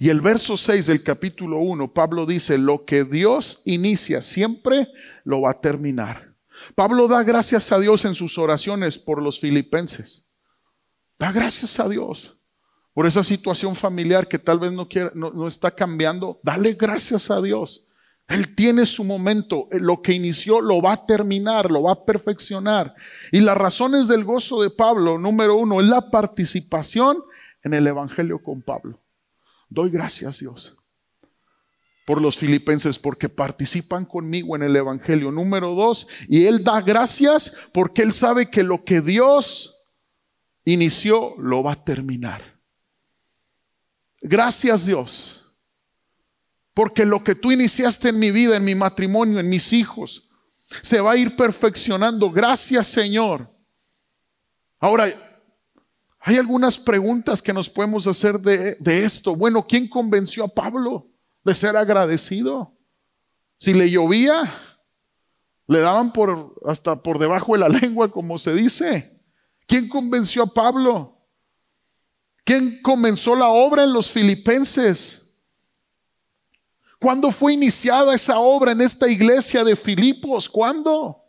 [0.00, 4.88] Y el verso 6 del capítulo 1, Pablo dice, lo que Dios inicia siempre
[5.22, 6.34] lo va a terminar.
[6.74, 10.28] Pablo da gracias a Dios en sus oraciones por los filipenses.
[11.16, 12.39] Da gracias a Dios
[12.92, 16.40] por esa situación familiar que tal vez no, quiere, no, está cambiando.
[16.42, 17.86] Dale gracias a Dios.
[18.28, 19.68] Él tiene su momento.
[19.72, 22.94] Lo que inició lo va a terminar, lo va a perfeccionar.
[23.32, 27.18] Y las razones del gozo de Pablo, número uno, es la participación
[27.62, 29.00] en el Evangelio con Pablo.
[29.68, 30.76] Doy gracias, Dios
[32.10, 35.30] por los filipenses porque participan conmigo en el Evangelio.
[35.30, 39.84] Número dos, y Él da gracias porque Él sabe que lo que Dios
[40.64, 42.59] inició lo va a terminar.
[44.20, 45.56] Gracias Dios,
[46.74, 50.28] porque lo que tú iniciaste en mi vida, en mi matrimonio, en mis hijos,
[50.82, 52.30] se va a ir perfeccionando.
[52.30, 53.50] Gracias Señor.
[54.78, 55.06] Ahora,
[56.20, 59.34] hay algunas preguntas que nos podemos hacer de, esto.
[59.34, 61.10] Bueno, ¿quién convenció a Pablo?
[61.44, 62.76] de ser agradecido.
[63.58, 64.52] Si le llovía,
[65.66, 69.20] le daban por hasta por debajo de la lengua, como se dice.
[69.66, 71.19] ¿Quién convenció a Pablo?
[72.50, 75.40] ¿Quién comenzó la obra en los filipenses?
[76.98, 80.48] ¿Cuándo fue iniciada esa obra en esta iglesia de Filipos?
[80.48, 81.22] ¿Cuándo?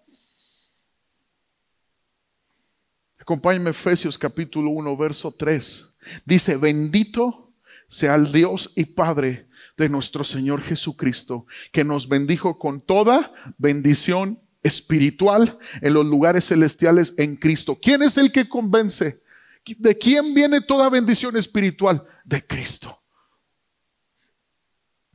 [3.19, 5.95] Acompáñenme Efesios capítulo 1, verso 3.
[6.25, 7.53] Dice, bendito
[7.87, 14.41] sea el Dios y Padre de nuestro Señor Jesucristo, que nos bendijo con toda bendición
[14.63, 17.77] espiritual en los lugares celestiales en Cristo.
[17.79, 19.20] ¿Quién es el que convence?
[19.65, 22.03] ¿De quién viene toda bendición espiritual?
[22.23, 22.97] De Cristo.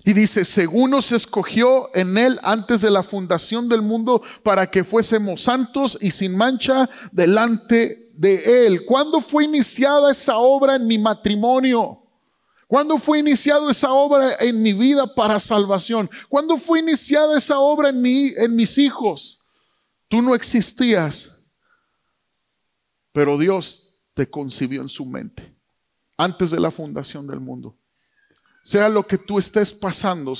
[0.04, 4.85] Y dice, según nos escogió en Él antes de la fundación del mundo para que
[4.85, 8.85] fuésemos santos y sin mancha delante de Él.
[8.85, 12.04] ¿Cuándo fue iniciada esa obra en mi matrimonio?
[12.68, 16.09] ¿Cuándo fue iniciada esa obra en mi vida para salvación?
[16.28, 19.42] ¿Cuándo fue iniciada esa obra en, mí, en mis hijos?
[20.06, 21.50] Tú no existías,
[23.12, 23.86] pero Dios
[24.16, 25.55] te concibió en su mente
[26.16, 27.76] antes de la fundación del mundo.
[28.64, 30.33] Sea lo que tú estés pasando,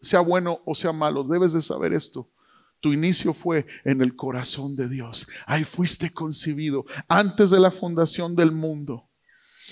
[0.00, 2.30] sea bueno o sea malo, debes de saber esto.
[2.78, 5.26] Tu inicio fue en el corazón de Dios.
[5.44, 9.08] Ahí fuiste concebido antes de la fundación del mundo.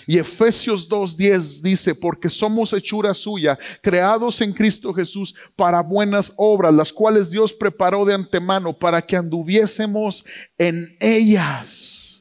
[0.04, 6.74] Y Efesios 2.10 dice, porque somos hechura suya, creados en Cristo Jesús para buenas obras,
[6.74, 10.24] las cuales Dios preparó de antemano para que anduviésemos
[10.58, 12.11] en ellas.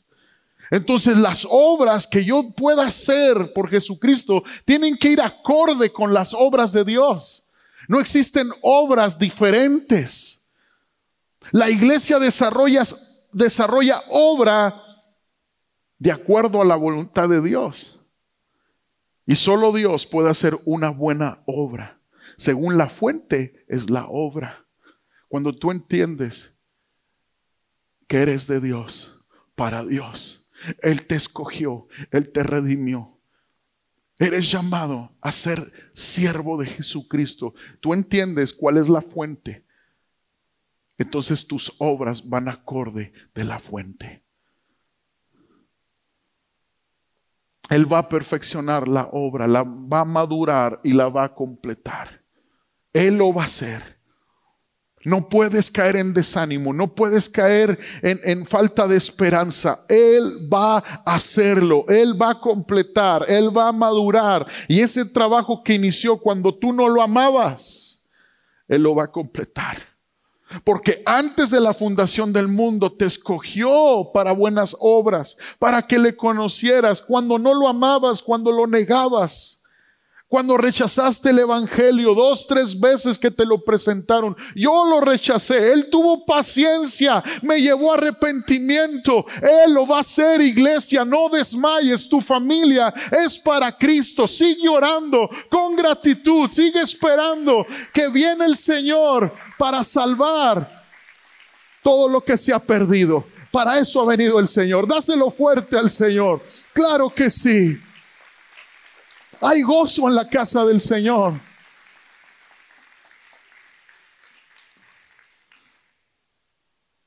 [0.72, 6.34] Entonces las obras que yo pueda hacer por Jesucristo tienen que ir acorde con las
[6.34, 7.52] obras de Dios.
[7.90, 10.50] No existen obras diferentes.
[11.52, 12.84] La iglesia desarrolla,
[14.10, 14.82] obra
[16.00, 18.00] de acuerdo a la voluntad de Dios.
[19.26, 22.00] Y solo Dios puede hacer una buena obra.
[22.38, 24.66] Según la fuente es la obra.
[25.28, 26.58] Cuando tú entiendes
[28.08, 30.41] que eres de Dios, para Dios,
[30.82, 33.20] Él te escogió, Él te redimió.
[34.18, 35.60] Eres llamado a ser
[35.94, 37.56] siervo de Jesucristo.
[37.80, 39.66] Tú entiendes cuál es la fuente.
[40.98, 44.24] Entonces tus obras van acorde de la fuente.
[47.72, 52.24] Él va a perfeccionar la obra, la va a madurar y la va a completar.
[52.94, 54.01] Él lo va a hacer.
[55.04, 59.80] No puedes caer en desánimo, no puedes caer en, en, falta de esperanza.
[59.90, 64.46] Él va a hacerlo, Él va a completar, Él va a madurar.
[64.68, 68.08] Y ese trabajo que inició cuando tú no lo amabas,
[68.68, 69.92] Él lo va a completar.
[70.64, 76.16] Porque antes de la fundación del mundo te escogió para buenas obras, para que le
[76.16, 79.61] conocieras cuando no lo amabas, cuando lo negabas.
[80.32, 85.74] Cuando rechazaste el Evangelio dos, tres veces que te lo presentaron, yo lo rechacé.
[85.74, 89.26] Él tuvo paciencia, me llevó a arrepentimiento.
[89.42, 91.04] Él lo va a hacer, iglesia.
[91.04, 94.26] No desmayes, tu familia es para Cristo.
[94.26, 100.86] Sigue orando con gratitud, sigue esperando que viene el Señor para salvar
[101.84, 103.26] todo lo que se ha perdido.
[103.52, 104.88] Para eso ha venido el Señor.
[104.88, 106.42] Dáselo fuerte al Señor.
[106.72, 107.78] Claro que sí.
[109.42, 111.34] Hay gozo en la casa del Señor.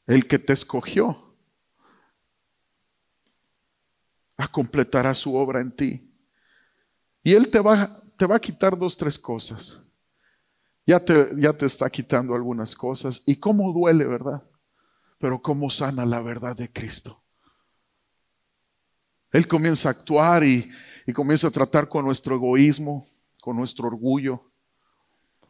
[0.06, 1.36] El que te escogió
[4.36, 6.12] a completará su obra en ti.
[7.22, 9.88] Y Él te va, te va a quitar dos, tres cosas.
[10.84, 13.22] Ya te, ya te está quitando algunas cosas.
[13.26, 14.42] Y cómo duele, ¿verdad?
[15.18, 17.22] Pero cómo sana la verdad de Cristo.
[19.30, 20.70] Él comienza a actuar y,
[21.06, 23.06] y comienza a tratar con nuestro egoísmo,
[23.40, 24.50] con nuestro orgullo.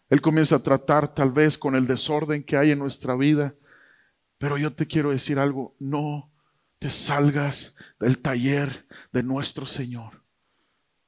[0.08, 3.54] Él comienza a tratar tal vez con el desorden que hay en nuestra vida.
[4.38, 6.30] Pero yo te quiero decir algo, no
[6.78, 10.22] te salgas del taller de nuestro Señor.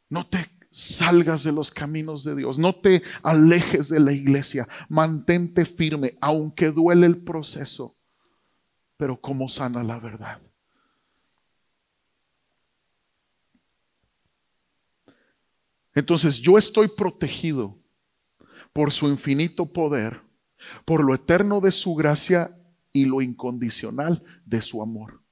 [0.08, 5.64] No te salgas de los caminos de Dios, no te alejes de la iglesia, mantente
[5.64, 7.96] firme, aunque duele el proceso,
[8.96, 10.40] pero cómo sana la verdad.
[15.96, 17.78] Entonces yo estoy protegido
[18.74, 20.20] por su infinito poder,
[20.84, 22.50] por lo eterno de su gracia
[22.92, 25.22] y lo incondicional de su amor.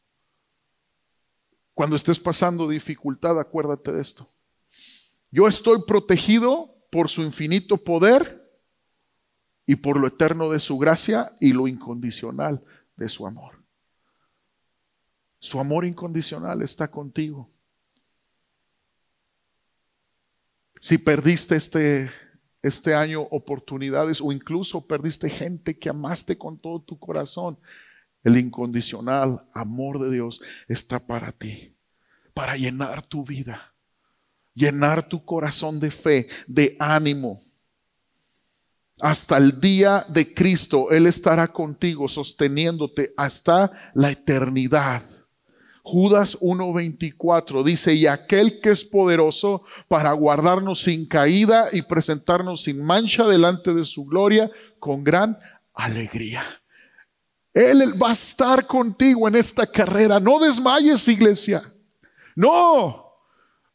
[1.75, 4.27] Cuando estés pasando dificultad, acuérdate de esto.
[5.31, 8.51] Yo estoy protegido por su infinito poder
[9.67, 12.65] y por lo eterno de su gracia y lo incondicional
[12.97, 13.63] de su amor.
[15.41, 17.54] Su amor incondicional está contigo.
[20.85, 22.11] Si perdiste este,
[22.61, 27.59] este año oportunidades o incluso perdiste gente que amaste con todo tu corazón,
[28.23, 31.75] el incondicional amor de Dios está para ti,
[32.35, 33.75] para llenar tu vida
[34.55, 37.41] llenar tu corazón de fe, de ánimo.
[39.01, 45.03] Hasta el día de Cristo, Él estará contigo, sosteniéndote hasta la eternidad.
[45.87, 52.83] Judas 1.24 dice, y aquel que es poderoso para guardarnos sin caída y presentarnos sin
[52.83, 55.39] mancha delante de su gloria con gran
[55.75, 56.43] alegría.
[57.53, 60.19] Él va a estar contigo en esta carrera.
[60.19, 61.63] No desmayes, iglesia.
[62.35, 63.04] No,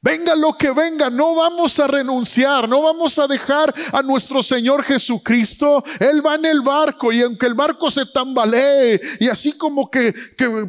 [0.02, 4.82] Venga lo que venga, no vamos a renunciar, no vamos a dejar a nuestro Señor
[4.84, 5.84] Jesucristo.
[6.00, 10.14] Él va en el barco y aunque el barco se tambalee y así como que,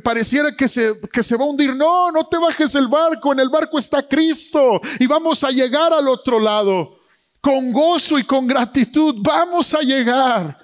[0.02, 3.38] pareciera que se, que se va a hundir, no, no te bajes el barco, en
[3.38, 6.98] el barco está Cristo y vamos a llegar al otro lado.
[7.40, 10.58] Con gozo y con gratitud vamos a llegar.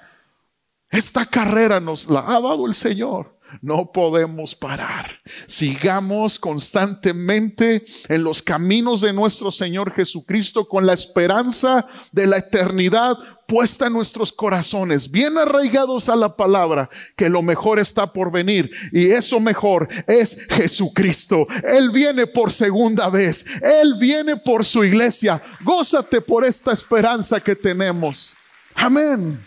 [0.89, 3.36] Esta carrera nos la ha dado el Señor.
[3.61, 5.19] No podemos parar.
[5.45, 13.17] Sigamos constantemente en los caminos de nuestro Señor Jesucristo con la esperanza de la eternidad
[13.47, 18.69] puesta en nuestros corazones, bien arraigados a la palabra, que lo mejor está por venir.
[18.91, 21.47] Y eso mejor es Jesucristo.
[21.63, 23.45] Él viene por segunda vez.
[23.61, 25.41] Él viene por su iglesia.
[25.61, 28.35] Gózate por esta esperanza que tenemos.
[28.75, 29.41] Amén.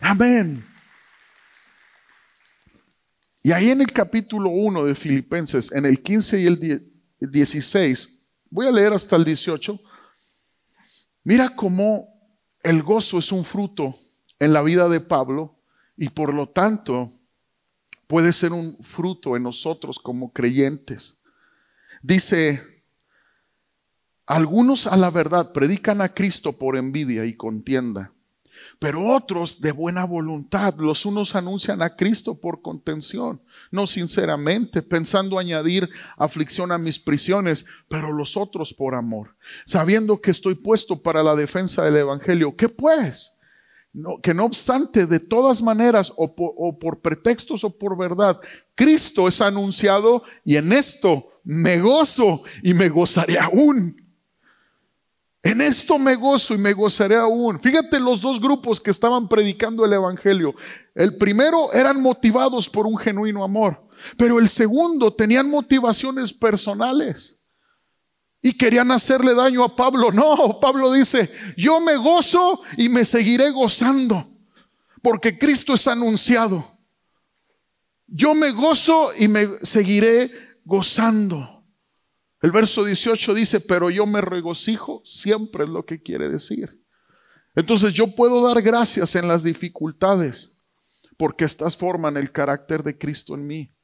[0.00, 0.73] Amén.
[3.46, 6.90] Y ahí en el capítulo 1 de Filipenses, en el 15 y el
[7.20, 9.78] 16, voy a leer hasta el 18,
[11.24, 12.08] mira cómo
[12.62, 13.94] el gozo es un fruto
[14.38, 15.60] en la vida de Pablo
[15.94, 17.12] y por lo tanto
[18.06, 21.20] puede ser un fruto en nosotros como creyentes.
[22.02, 22.62] Dice,
[24.24, 28.13] algunos a la verdad predican a Cristo por envidia y contienda
[28.78, 30.74] pero otros de buena voluntad.
[30.76, 33.40] Los unos anuncian a Cristo por contención,
[33.70, 40.30] no sinceramente, pensando añadir aflicción a mis prisiones, pero los otros por amor, sabiendo que
[40.30, 42.56] estoy puesto para la defensa del Evangelio.
[42.56, 43.30] ¿Qué pues?
[44.22, 48.40] que no obstante, de todas maneras, o o por pretextos o por verdad,
[48.74, 54.03] Cristo es anunciado y en esto me gozo y me gozaré aún.
[55.44, 57.60] En esto me gozo y me gozaré aún.
[57.60, 60.54] Fíjate los dos grupos que estaban predicando el Evangelio.
[60.94, 63.86] El primero eran motivados por un genuino amor,
[64.16, 67.42] pero el segundo tenían motivaciones personales
[68.40, 70.10] y querían hacerle daño a Pablo.
[70.10, 74.26] No, Pablo dice, yo me gozo y me seguiré gozando,
[75.02, 76.66] porque Cristo es anunciado.
[78.06, 80.30] Yo me gozo y me seguiré
[80.64, 81.53] gozando.
[82.44, 86.78] El verso 18 dice, pero yo me regocijo, siempre es lo que quiere decir.
[87.54, 90.62] Entonces yo puedo dar gracias en las dificultades,
[91.16, 93.74] porque estas forman el carácter de Cristo en mí.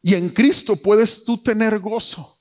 [0.00, 2.40] Y en Cristo puedes tú tener gozo.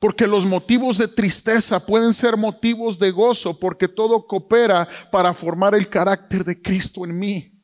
[0.00, 5.76] Porque los motivos de tristeza pueden ser motivos de gozo, porque todo coopera para formar
[5.76, 7.62] el carácter de Cristo en mí.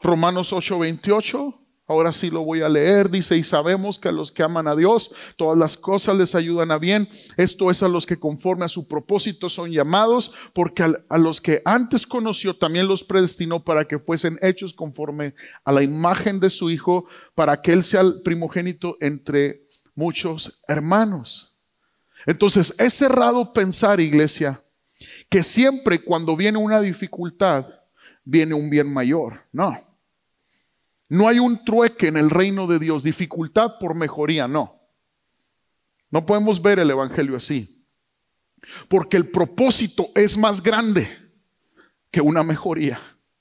[0.00, 3.08] Romanos 8:28 Ahora sí lo voy a leer.
[3.08, 6.70] Dice, y sabemos que a los que aman a Dios, todas las cosas les ayudan
[6.70, 7.08] a bien.
[7.38, 11.62] Esto es a los que conforme a su propósito son llamados, porque a, los que
[11.64, 15.34] antes conoció también los predestinó para que fuesen hechos conforme
[15.64, 21.56] a la imagen de su Hijo, para que Él sea el primogénito entre muchos hermanos.
[22.26, 24.60] Entonces, es cerrado pensar, iglesia,
[25.30, 27.66] que siempre cuando viene una dificultad,
[28.24, 29.40] viene un bien mayor.
[29.52, 29.87] No.
[31.08, 34.78] No hay un trueque en el reino de Dios, dificultad por mejoría, no.
[36.10, 37.84] No podemos ver el Evangelio así.
[38.88, 41.08] Porque el propósito es más grande
[42.10, 43.00] que una mejoría,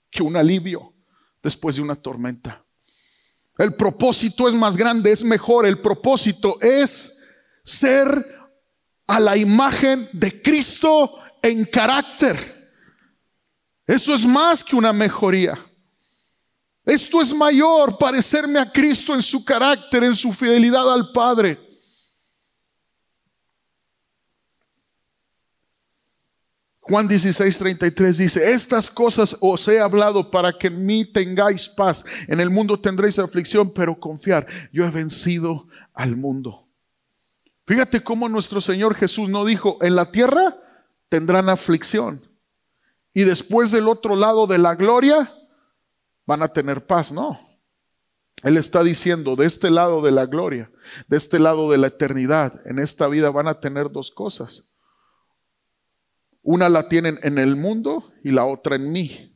[0.09, 0.93] que un alivio
[1.41, 2.63] después de una tormenta.
[3.57, 5.65] El propósito es más grande, es mejor.
[5.65, 7.25] El propósito es
[7.63, 8.25] ser
[9.07, 12.71] a la imagen de Cristo en carácter.
[13.85, 15.66] Eso es más que una mejoría.
[16.87, 21.59] Esto es mayor, parecerme a Cristo en su carácter, en su fidelidad al Padre.
[26.79, 32.05] Juan 16, 33 dice, estas cosas os he hablado para que en mí tengáis paz.
[32.29, 36.69] En el mundo tendréis aflicción, pero confiar, yo he vencido al mundo.
[37.65, 40.55] Fíjate cómo nuestro Señor Jesús no dijo, en la tierra
[41.09, 42.25] tendrán aflicción.
[43.13, 45.36] Y después del otro lado de la gloria,
[46.27, 47.39] van a tener paz, no.
[48.43, 50.69] Él está diciendo, de este lado de la gloria,
[51.07, 54.71] de este lado de la eternidad, en esta vida van a tener dos cosas.
[56.43, 59.33] Una la tienen en el mundo y la otra en mí.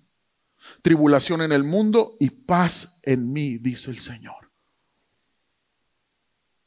[0.84, 4.52] Tribulación en el mundo y paz en mí, dice el Señor.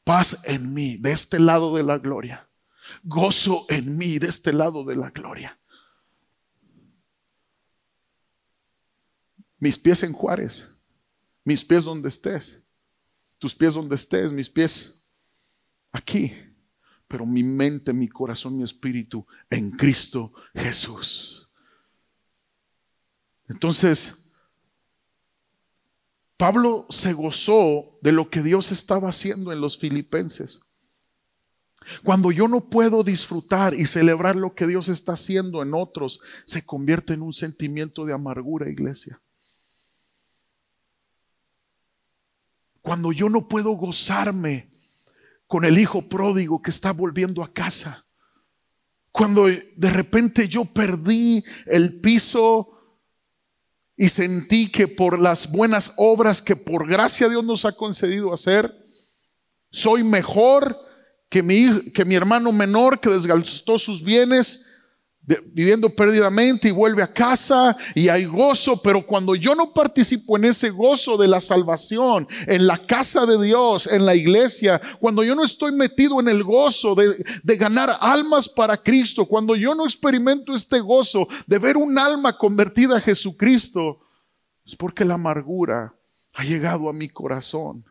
[0.03, 2.49] Paz en mí, de este lado de la gloria.
[3.03, 5.57] Gozo en mí, de este lado de la gloria.
[9.59, 10.69] Mis pies en Juárez,
[11.43, 12.67] mis pies donde estés,
[13.37, 15.17] tus pies donde estés, mis pies
[15.91, 16.33] aquí,
[17.07, 21.51] pero mi mente, mi corazón, mi espíritu en Cristo Jesús.
[23.47, 24.35] Entonces,
[26.37, 30.61] Pablo se gozó de lo que Dios estaba haciendo en los filipenses.
[32.03, 36.65] Cuando yo no puedo disfrutar y celebrar lo que Dios está haciendo en otros, se
[36.65, 39.21] convierte en un sentimiento de amargura, iglesia.
[42.85, 44.69] Cuando yo no puedo gozarme
[45.47, 48.05] con el hijo pródigo que está volviendo a casa.
[49.11, 52.69] Cuando de repente yo perdí el piso
[53.97, 58.71] y sentí que por las buenas obras que por gracia Dios nos ha concedido hacer,
[59.71, 60.77] soy mejor
[61.27, 64.74] que mi, que mi hermano menor que desgastó sus bienes
[65.25, 70.45] viviendo perdidamente y vuelve a casa y hay gozo, pero cuando yo no participo en
[70.45, 75.33] ese gozo de la salvación, en la casa de Dios, en la iglesia, cuando yo
[75.33, 79.85] no estoy metido en el gozo de, de ganar almas para Cristo, cuando yo no
[79.85, 84.01] experimento este gozo de ver un alma convertida a Jesucristo,
[84.63, 85.95] es porque la amargura
[86.35, 87.83] ha llegado a mi corazón.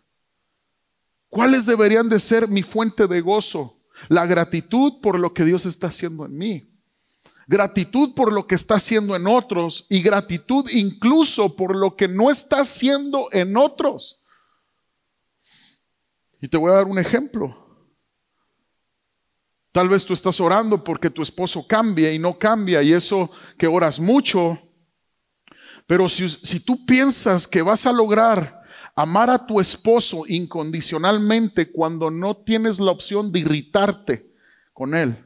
[1.28, 3.80] ¿Cuáles deberían de ser mi fuente de gozo?
[4.08, 6.73] La gratitud por lo que Dios está haciendo en mí
[7.46, 12.30] gratitud por lo que está haciendo en otros y gratitud incluso por lo que no
[12.30, 14.22] está haciendo en otros.
[16.40, 17.60] Y te voy a dar un ejemplo.
[19.72, 23.66] Tal vez tú estás orando porque tu esposo cambia y no cambia y eso que
[23.66, 24.58] oras mucho.
[25.86, 28.62] Pero si, si tú piensas que vas a lograr
[28.94, 34.32] amar a tu esposo incondicionalmente cuando no tienes la opción de irritarte
[34.72, 35.23] con él,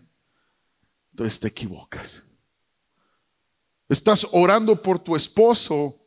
[1.19, 2.23] entonces te equivocas.
[3.89, 6.01] Estás orando por tu esposo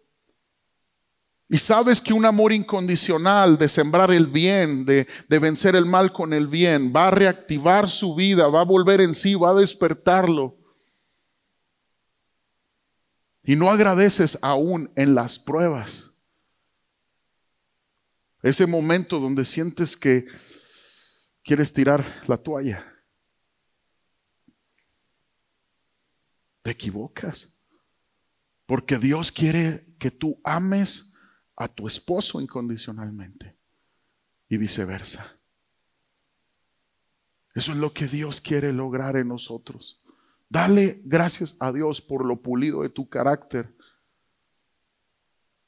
[1.49, 6.14] y sabes que un amor incondicional de sembrar el bien, de, de, vencer el mal
[6.14, 9.55] con el bien, va a reactivar su vida, va a volver en sí, va a
[9.55, 10.57] despertarlo.
[13.43, 16.12] Y no agradeces aún en las pruebas.
[18.41, 20.26] Ese momento donde sientes que
[21.43, 22.91] quieres tirar la toalla.
[26.62, 27.57] Te equivocas.
[28.66, 31.16] Porque Dios quiere que tú ames
[31.55, 33.55] a tu esposo incondicionalmente
[34.47, 35.39] y viceversa.
[37.53, 40.01] Eso es lo que Dios quiere lograr en nosotros.
[40.49, 43.76] Dale gracias a Dios por lo pulido de tu carácter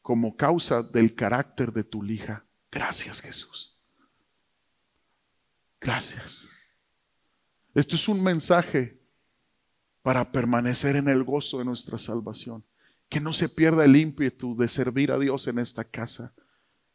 [0.01, 2.45] como causa del carácter de tu lija.
[2.71, 3.79] Gracias Jesús.
[5.79, 6.49] Gracias.
[7.73, 9.03] Esto es un mensaje
[10.04, 12.64] para permanecer en el gozo de nuestra salvación.
[13.10, 16.36] Que no se pierda el ímpetu de servir a Dios en esta casa.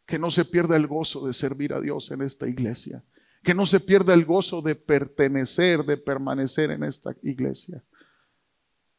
[0.07, 3.03] Que no se pierda el gozo de servir a Dios en esta iglesia.
[3.43, 7.83] Que no se pierda el gozo de pertenecer, de permanecer en esta iglesia.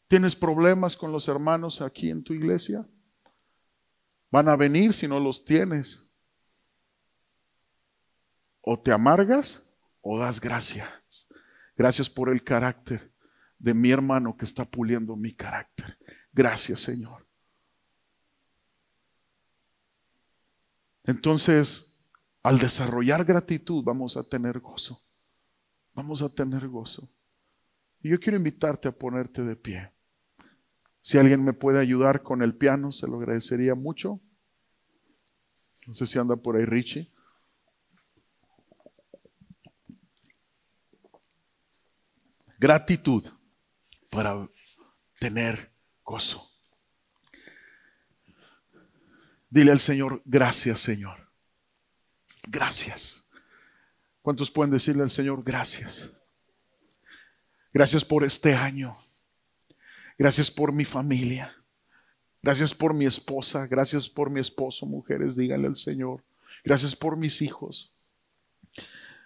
[0.08, 2.88] ¿Tienes problemas con los hermanos aquí en tu iglesia?
[4.32, 6.12] Van a venir si no los tienes.
[8.62, 11.28] O te amargas o das gracias.
[11.78, 13.09] Gracias por el carácter
[13.60, 15.98] de mi hermano que está puliendo mi carácter.
[16.32, 17.28] Gracias, Señor.
[21.04, 22.10] Entonces,
[22.42, 25.04] al desarrollar gratitud, vamos a tener gozo.
[25.94, 27.12] Vamos a tener gozo.
[28.02, 29.92] Y yo quiero invitarte a ponerte de pie.
[31.02, 34.22] Si alguien me puede ayudar con el piano, se lo agradecería mucho.
[35.86, 37.12] No sé si anda por ahí Richie.
[42.58, 43.39] Gratitud
[44.10, 44.50] para
[45.20, 45.72] tener
[46.04, 46.50] gozo.
[49.50, 51.30] Dile al Señor, gracias Señor.
[52.48, 53.30] Gracias.
[54.22, 56.12] ¿Cuántos pueden decirle al Señor, gracias?
[57.74, 58.96] Gracias por este año.
[60.18, 61.56] Gracias por mi familia.
[62.42, 63.68] Gracias por mi esposa.
[63.68, 65.36] Gracias por mi esposo, mujeres.
[65.36, 66.24] Díganle al Señor.
[66.64, 67.92] Gracias por mis hijos.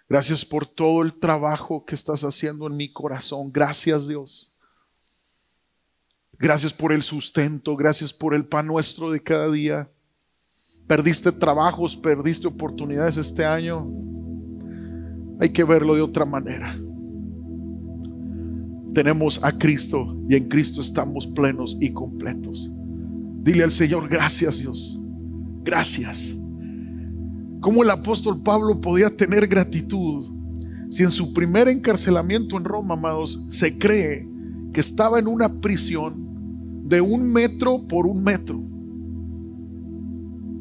[0.08, 3.50] Gracias por todo el trabajo que estás haciendo en mi corazón.
[3.50, 4.53] Gracias Dios.
[6.38, 7.76] Gracias por el sustento.
[7.76, 9.90] Gracias por el pan nuestro de cada día.
[10.86, 13.90] Perdiste trabajos, perdiste oportunidades este año.
[15.40, 16.76] Hay que verlo de otra manera
[18.94, 22.72] tenemos a Cristo y en Cristo estamos plenos y completos.
[23.42, 24.98] Dile al Señor, gracias Dios,
[25.62, 26.34] gracias.
[27.60, 30.24] ¿Cómo el apóstol Pablo podía tener gratitud
[30.88, 34.28] si en su primer encarcelamiento en Roma, amados, se cree
[34.72, 36.23] que estaba en una prisión
[36.84, 38.60] de un metro por un metro?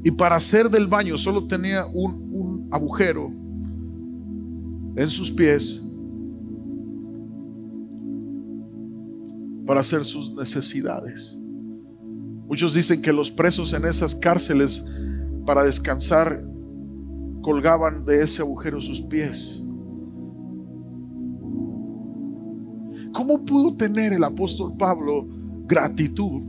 [0.04, 3.32] Y para hacer del baño solo tenía un, un agujero
[4.96, 5.82] en sus pies
[9.66, 11.40] para hacer sus necesidades.
[12.48, 14.86] Muchos dicen que los presos en esas cárceles
[15.46, 16.46] para descansar
[17.42, 19.66] colgaban de ese agujero sus pies.
[23.14, 25.28] ¿Cómo pudo tener el apóstol Pablo
[25.74, 26.44] gratitud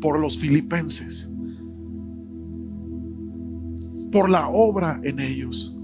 [0.00, 1.32] por los filipenses?
[4.12, 5.74] Por la obra en ellos.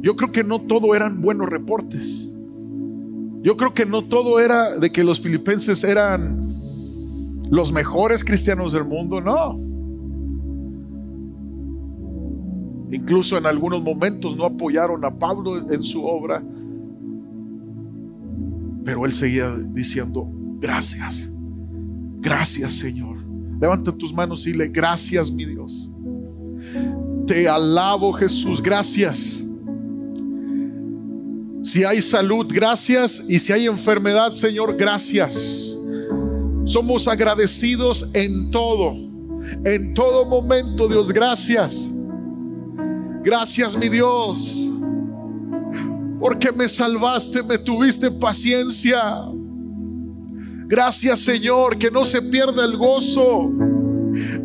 [0.00, 2.34] Yo creo que no todo eran buenos reportes.
[3.42, 6.40] Yo creo que no todo era de que los filipenses eran
[7.50, 9.58] los mejores cristianos del mundo, no.
[12.90, 16.42] Incluso en algunos momentos no apoyaron a Pablo en su obra,
[18.84, 20.28] pero él seguía diciendo,
[20.60, 21.28] gracias,
[22.20, 23.18] gracias Señor.
[23.60, 25.94] Levanta tus manos y dile, gracias mi Dios.
[27.26, 29.42] Te alabo Jesús, gracias.
[31.62, 33.24] Si hay salud, gracias.
[33.28, 35.78] Y si hay enfermedad, Señor, gracias.
[36.64, 38.94] Somos agradecidos en todo,
[39.64, 41.90] en todo momento, Dios, gracias.
[43.22, 44.66] Gracias, mi Dios,
[46.18, 49.26] porque me salvaste, me tuviste paciencia.
[50.70, 53.50] Gracias, Señor, que no se pierda el gozo,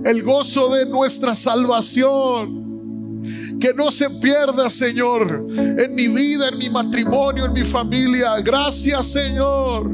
[0.04, 2.64] el gozo de nuestra salvación.
[3.60, 8.40] Que no se pierda, Señor, en mi vida, en mi matrimonio, en mi familia.
[8.44, 9.92] Gracias, Señor.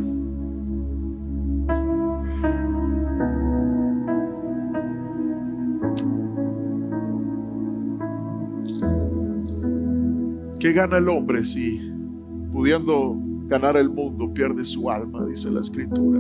[10.62, 11.92] ¿Qué gana el hombre si
[12.54, 15.26] pudiendo ganar el mundo pierde su alma?
[15.28, 16.20] Dice la escritura.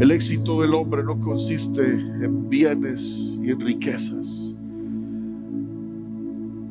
[0.00, 4.56] El éxito del hombre no consiste en bienes y en riquezas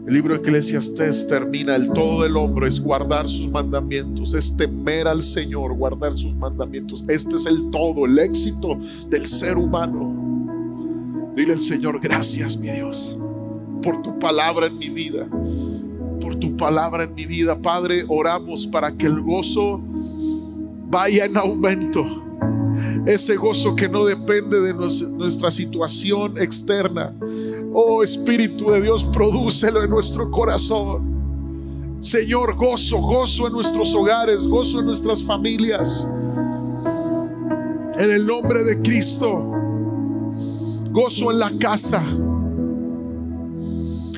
[0.07, 5.07] el libro de Eclesiastés termina, el todo del hombre es guardar sus mandamientos, es temer
[5.07, 7.03] al Señor, guardar sus mandamientos.
[7.07, 8.77] Este es el todo, el éxito
[9.09, 11.31] del ser humano.
[11.33, 13.17] Dile al Señor, gracias mi Dios,
[13.81, 15.27] por tu palabra en mi vida,
[16.39, 17.59] tu palabra en mi vida.
[17.61, 19.79] Padre, oramos para que el gozo
[20.89, 22.05] vaya en aumento.
[23.05, 27.13] Ese gozo que no depende de nuestra situación externa,
[27.73, 31.97] Oh Espíritu de Dios, prodúcelo en nuestro corazón.
[31.99, 36.07] Señor, gozo, gozo en nuestros hogares, gozo en nuestras familias.
[37.97, 39.51] En el nombre de Cristo.
[40.91, 42.01] Gozo en la casa.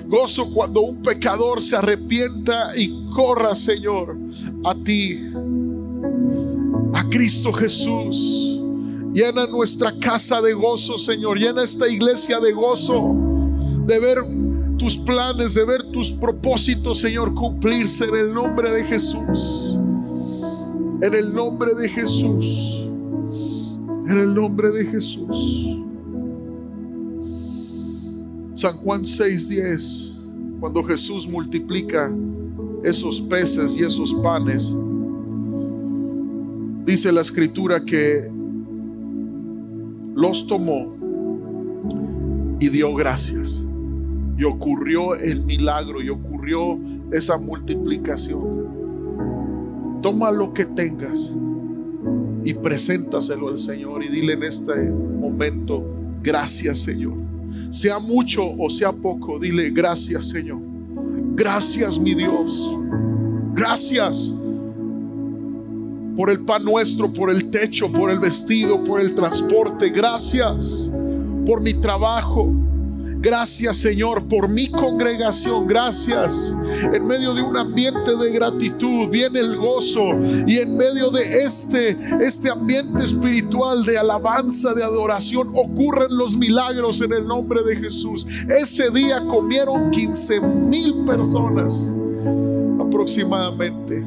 [0.07, 4.17] Gozo cuando un pecador se arrepienta y corra, Señor,
[4.63, 5.19] a ti.
[6.93, 8.61] A Cristo Jesús.
[9.13, 11.37] Llena nuestra casa de gozo, Señor.
[11.39, 13.15] Llena esta iglesia de gozo
[13.85, 14.17] de ver
[14.77, 19.79] tus planes, de ver tus propósitos, Señor, cumplirse en el nombre de Jesús.
[21.01, 22.85] En el nombre de Jesús.
[24.07, 25.76] En el nombre de Jesús.
[28.57, 32.11] San Juan 6:10, cuando Jesús multiplica
[32.83, 34.75] esos peces y esos panes,
[36.83, 38.31] dice la escritura que
[40.15, 40.95] los tomó
[42.59, 43.63] y dio gracias.
[44.39, 46.79] Y ocurrió el milagro y ocurrió
[47.11, 48.41] esa multiplicación.
[50.01, 51.31] Toma lo que tengas
[52.43, 55.85] y preséntaselo al Señor y dile en este momento,
[56.23, 57.26] gracias Señor.
[57.69, 60.59] Sea mucho o sea poco, dile gracias Señor.
[61.35, 62.75] Gracias mi Dios.
[63.53, 64.33] Gracias
[66.15, 69.89] por el pan nuestro, por el techo, por el vestido, por el transporte.
[69.89, 70.91] Gracias
[71.45, 72.66] por mi trabajo.
[73.27, 75.67] Gracias Señor por mi congregación.
[75.67, 76.55] Gracias.
[76.93, 80.17] En medio de un ambiente de gratitud viene el gozo.
[80.47, 87.01] Y en medio de este, este ambiente espiritual de alabanza, de adoración, ocurren los milagros
[87.01, 88.25] en el nombre de Jesús.
[88.47, 91.93] Ese día comieron 15 mil personas
[92.79, 94.05] aproximadamente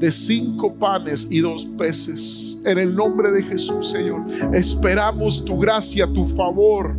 [0.00, 2.58] de cinco panes y dos peces.
[2.64, 6.96] En el nombre de Jesús, Señor, esperamos tu gracia, tu favor,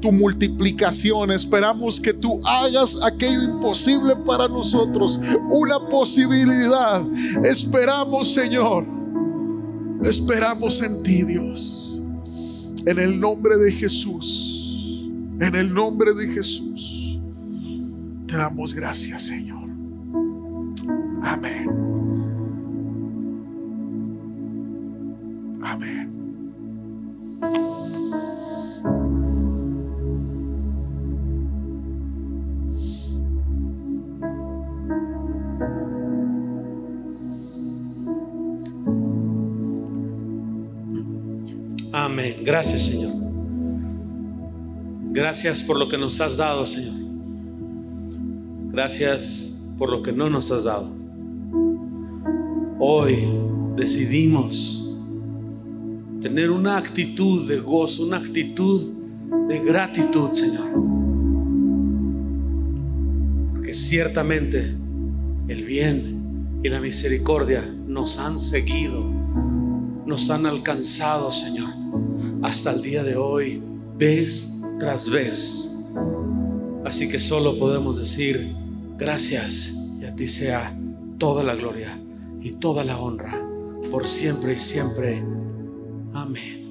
[0.00, 1.30] tu multiplicación.
[1.30, 5.20] Esperamos que tú hagas aquello imposible para nosotros,
[5.50, 7.02] una posibilidad.
[7.44, 8.86] Esperamos, Señor.
[10.02, 12.02] Esperamos en ti, Dios.
[12.86, 14.78] En el nombre de Jesús.
[15.40, 17.18] En el nombre de Jesús.
[18.26, 19.68] Te damos gracias, Señor.
[21.22, 21.83] Amén.
[42.54, 43.12] Gracias, Señor.
[45.10, 46.94] Gracias por lo que nos has dado, Señor.
[48.70, 50.88] Gracias por lo que no nos has dado.
[52.78, 53.28] Hoy
[53.74, 54.96] decidimos
[56.20, 58.92] tener una actitud de gozo, una actitud
[59.48, 60.70] de gratitud, Señor.
[63.52, 64.76] Porque ciertamente
[65.48, 69.10] el bien y la misericordia nos han seguido,
[70.06, 71.73] nos han alcanzado, Señor,
[72.44, 73.62] hasta el día de hoy,
[73.96, 75.74] vez tras vez.
[76.84, 78.54] Así que solo podemos decir
[78.98, 80.78] gracias y a ti sea
[81.16, 81.98] toda la gloria
[82.42, 83.42] y toda la honra
[83.90, 85.24] por siempre y siempre.
[86.12, 86.63] Amén.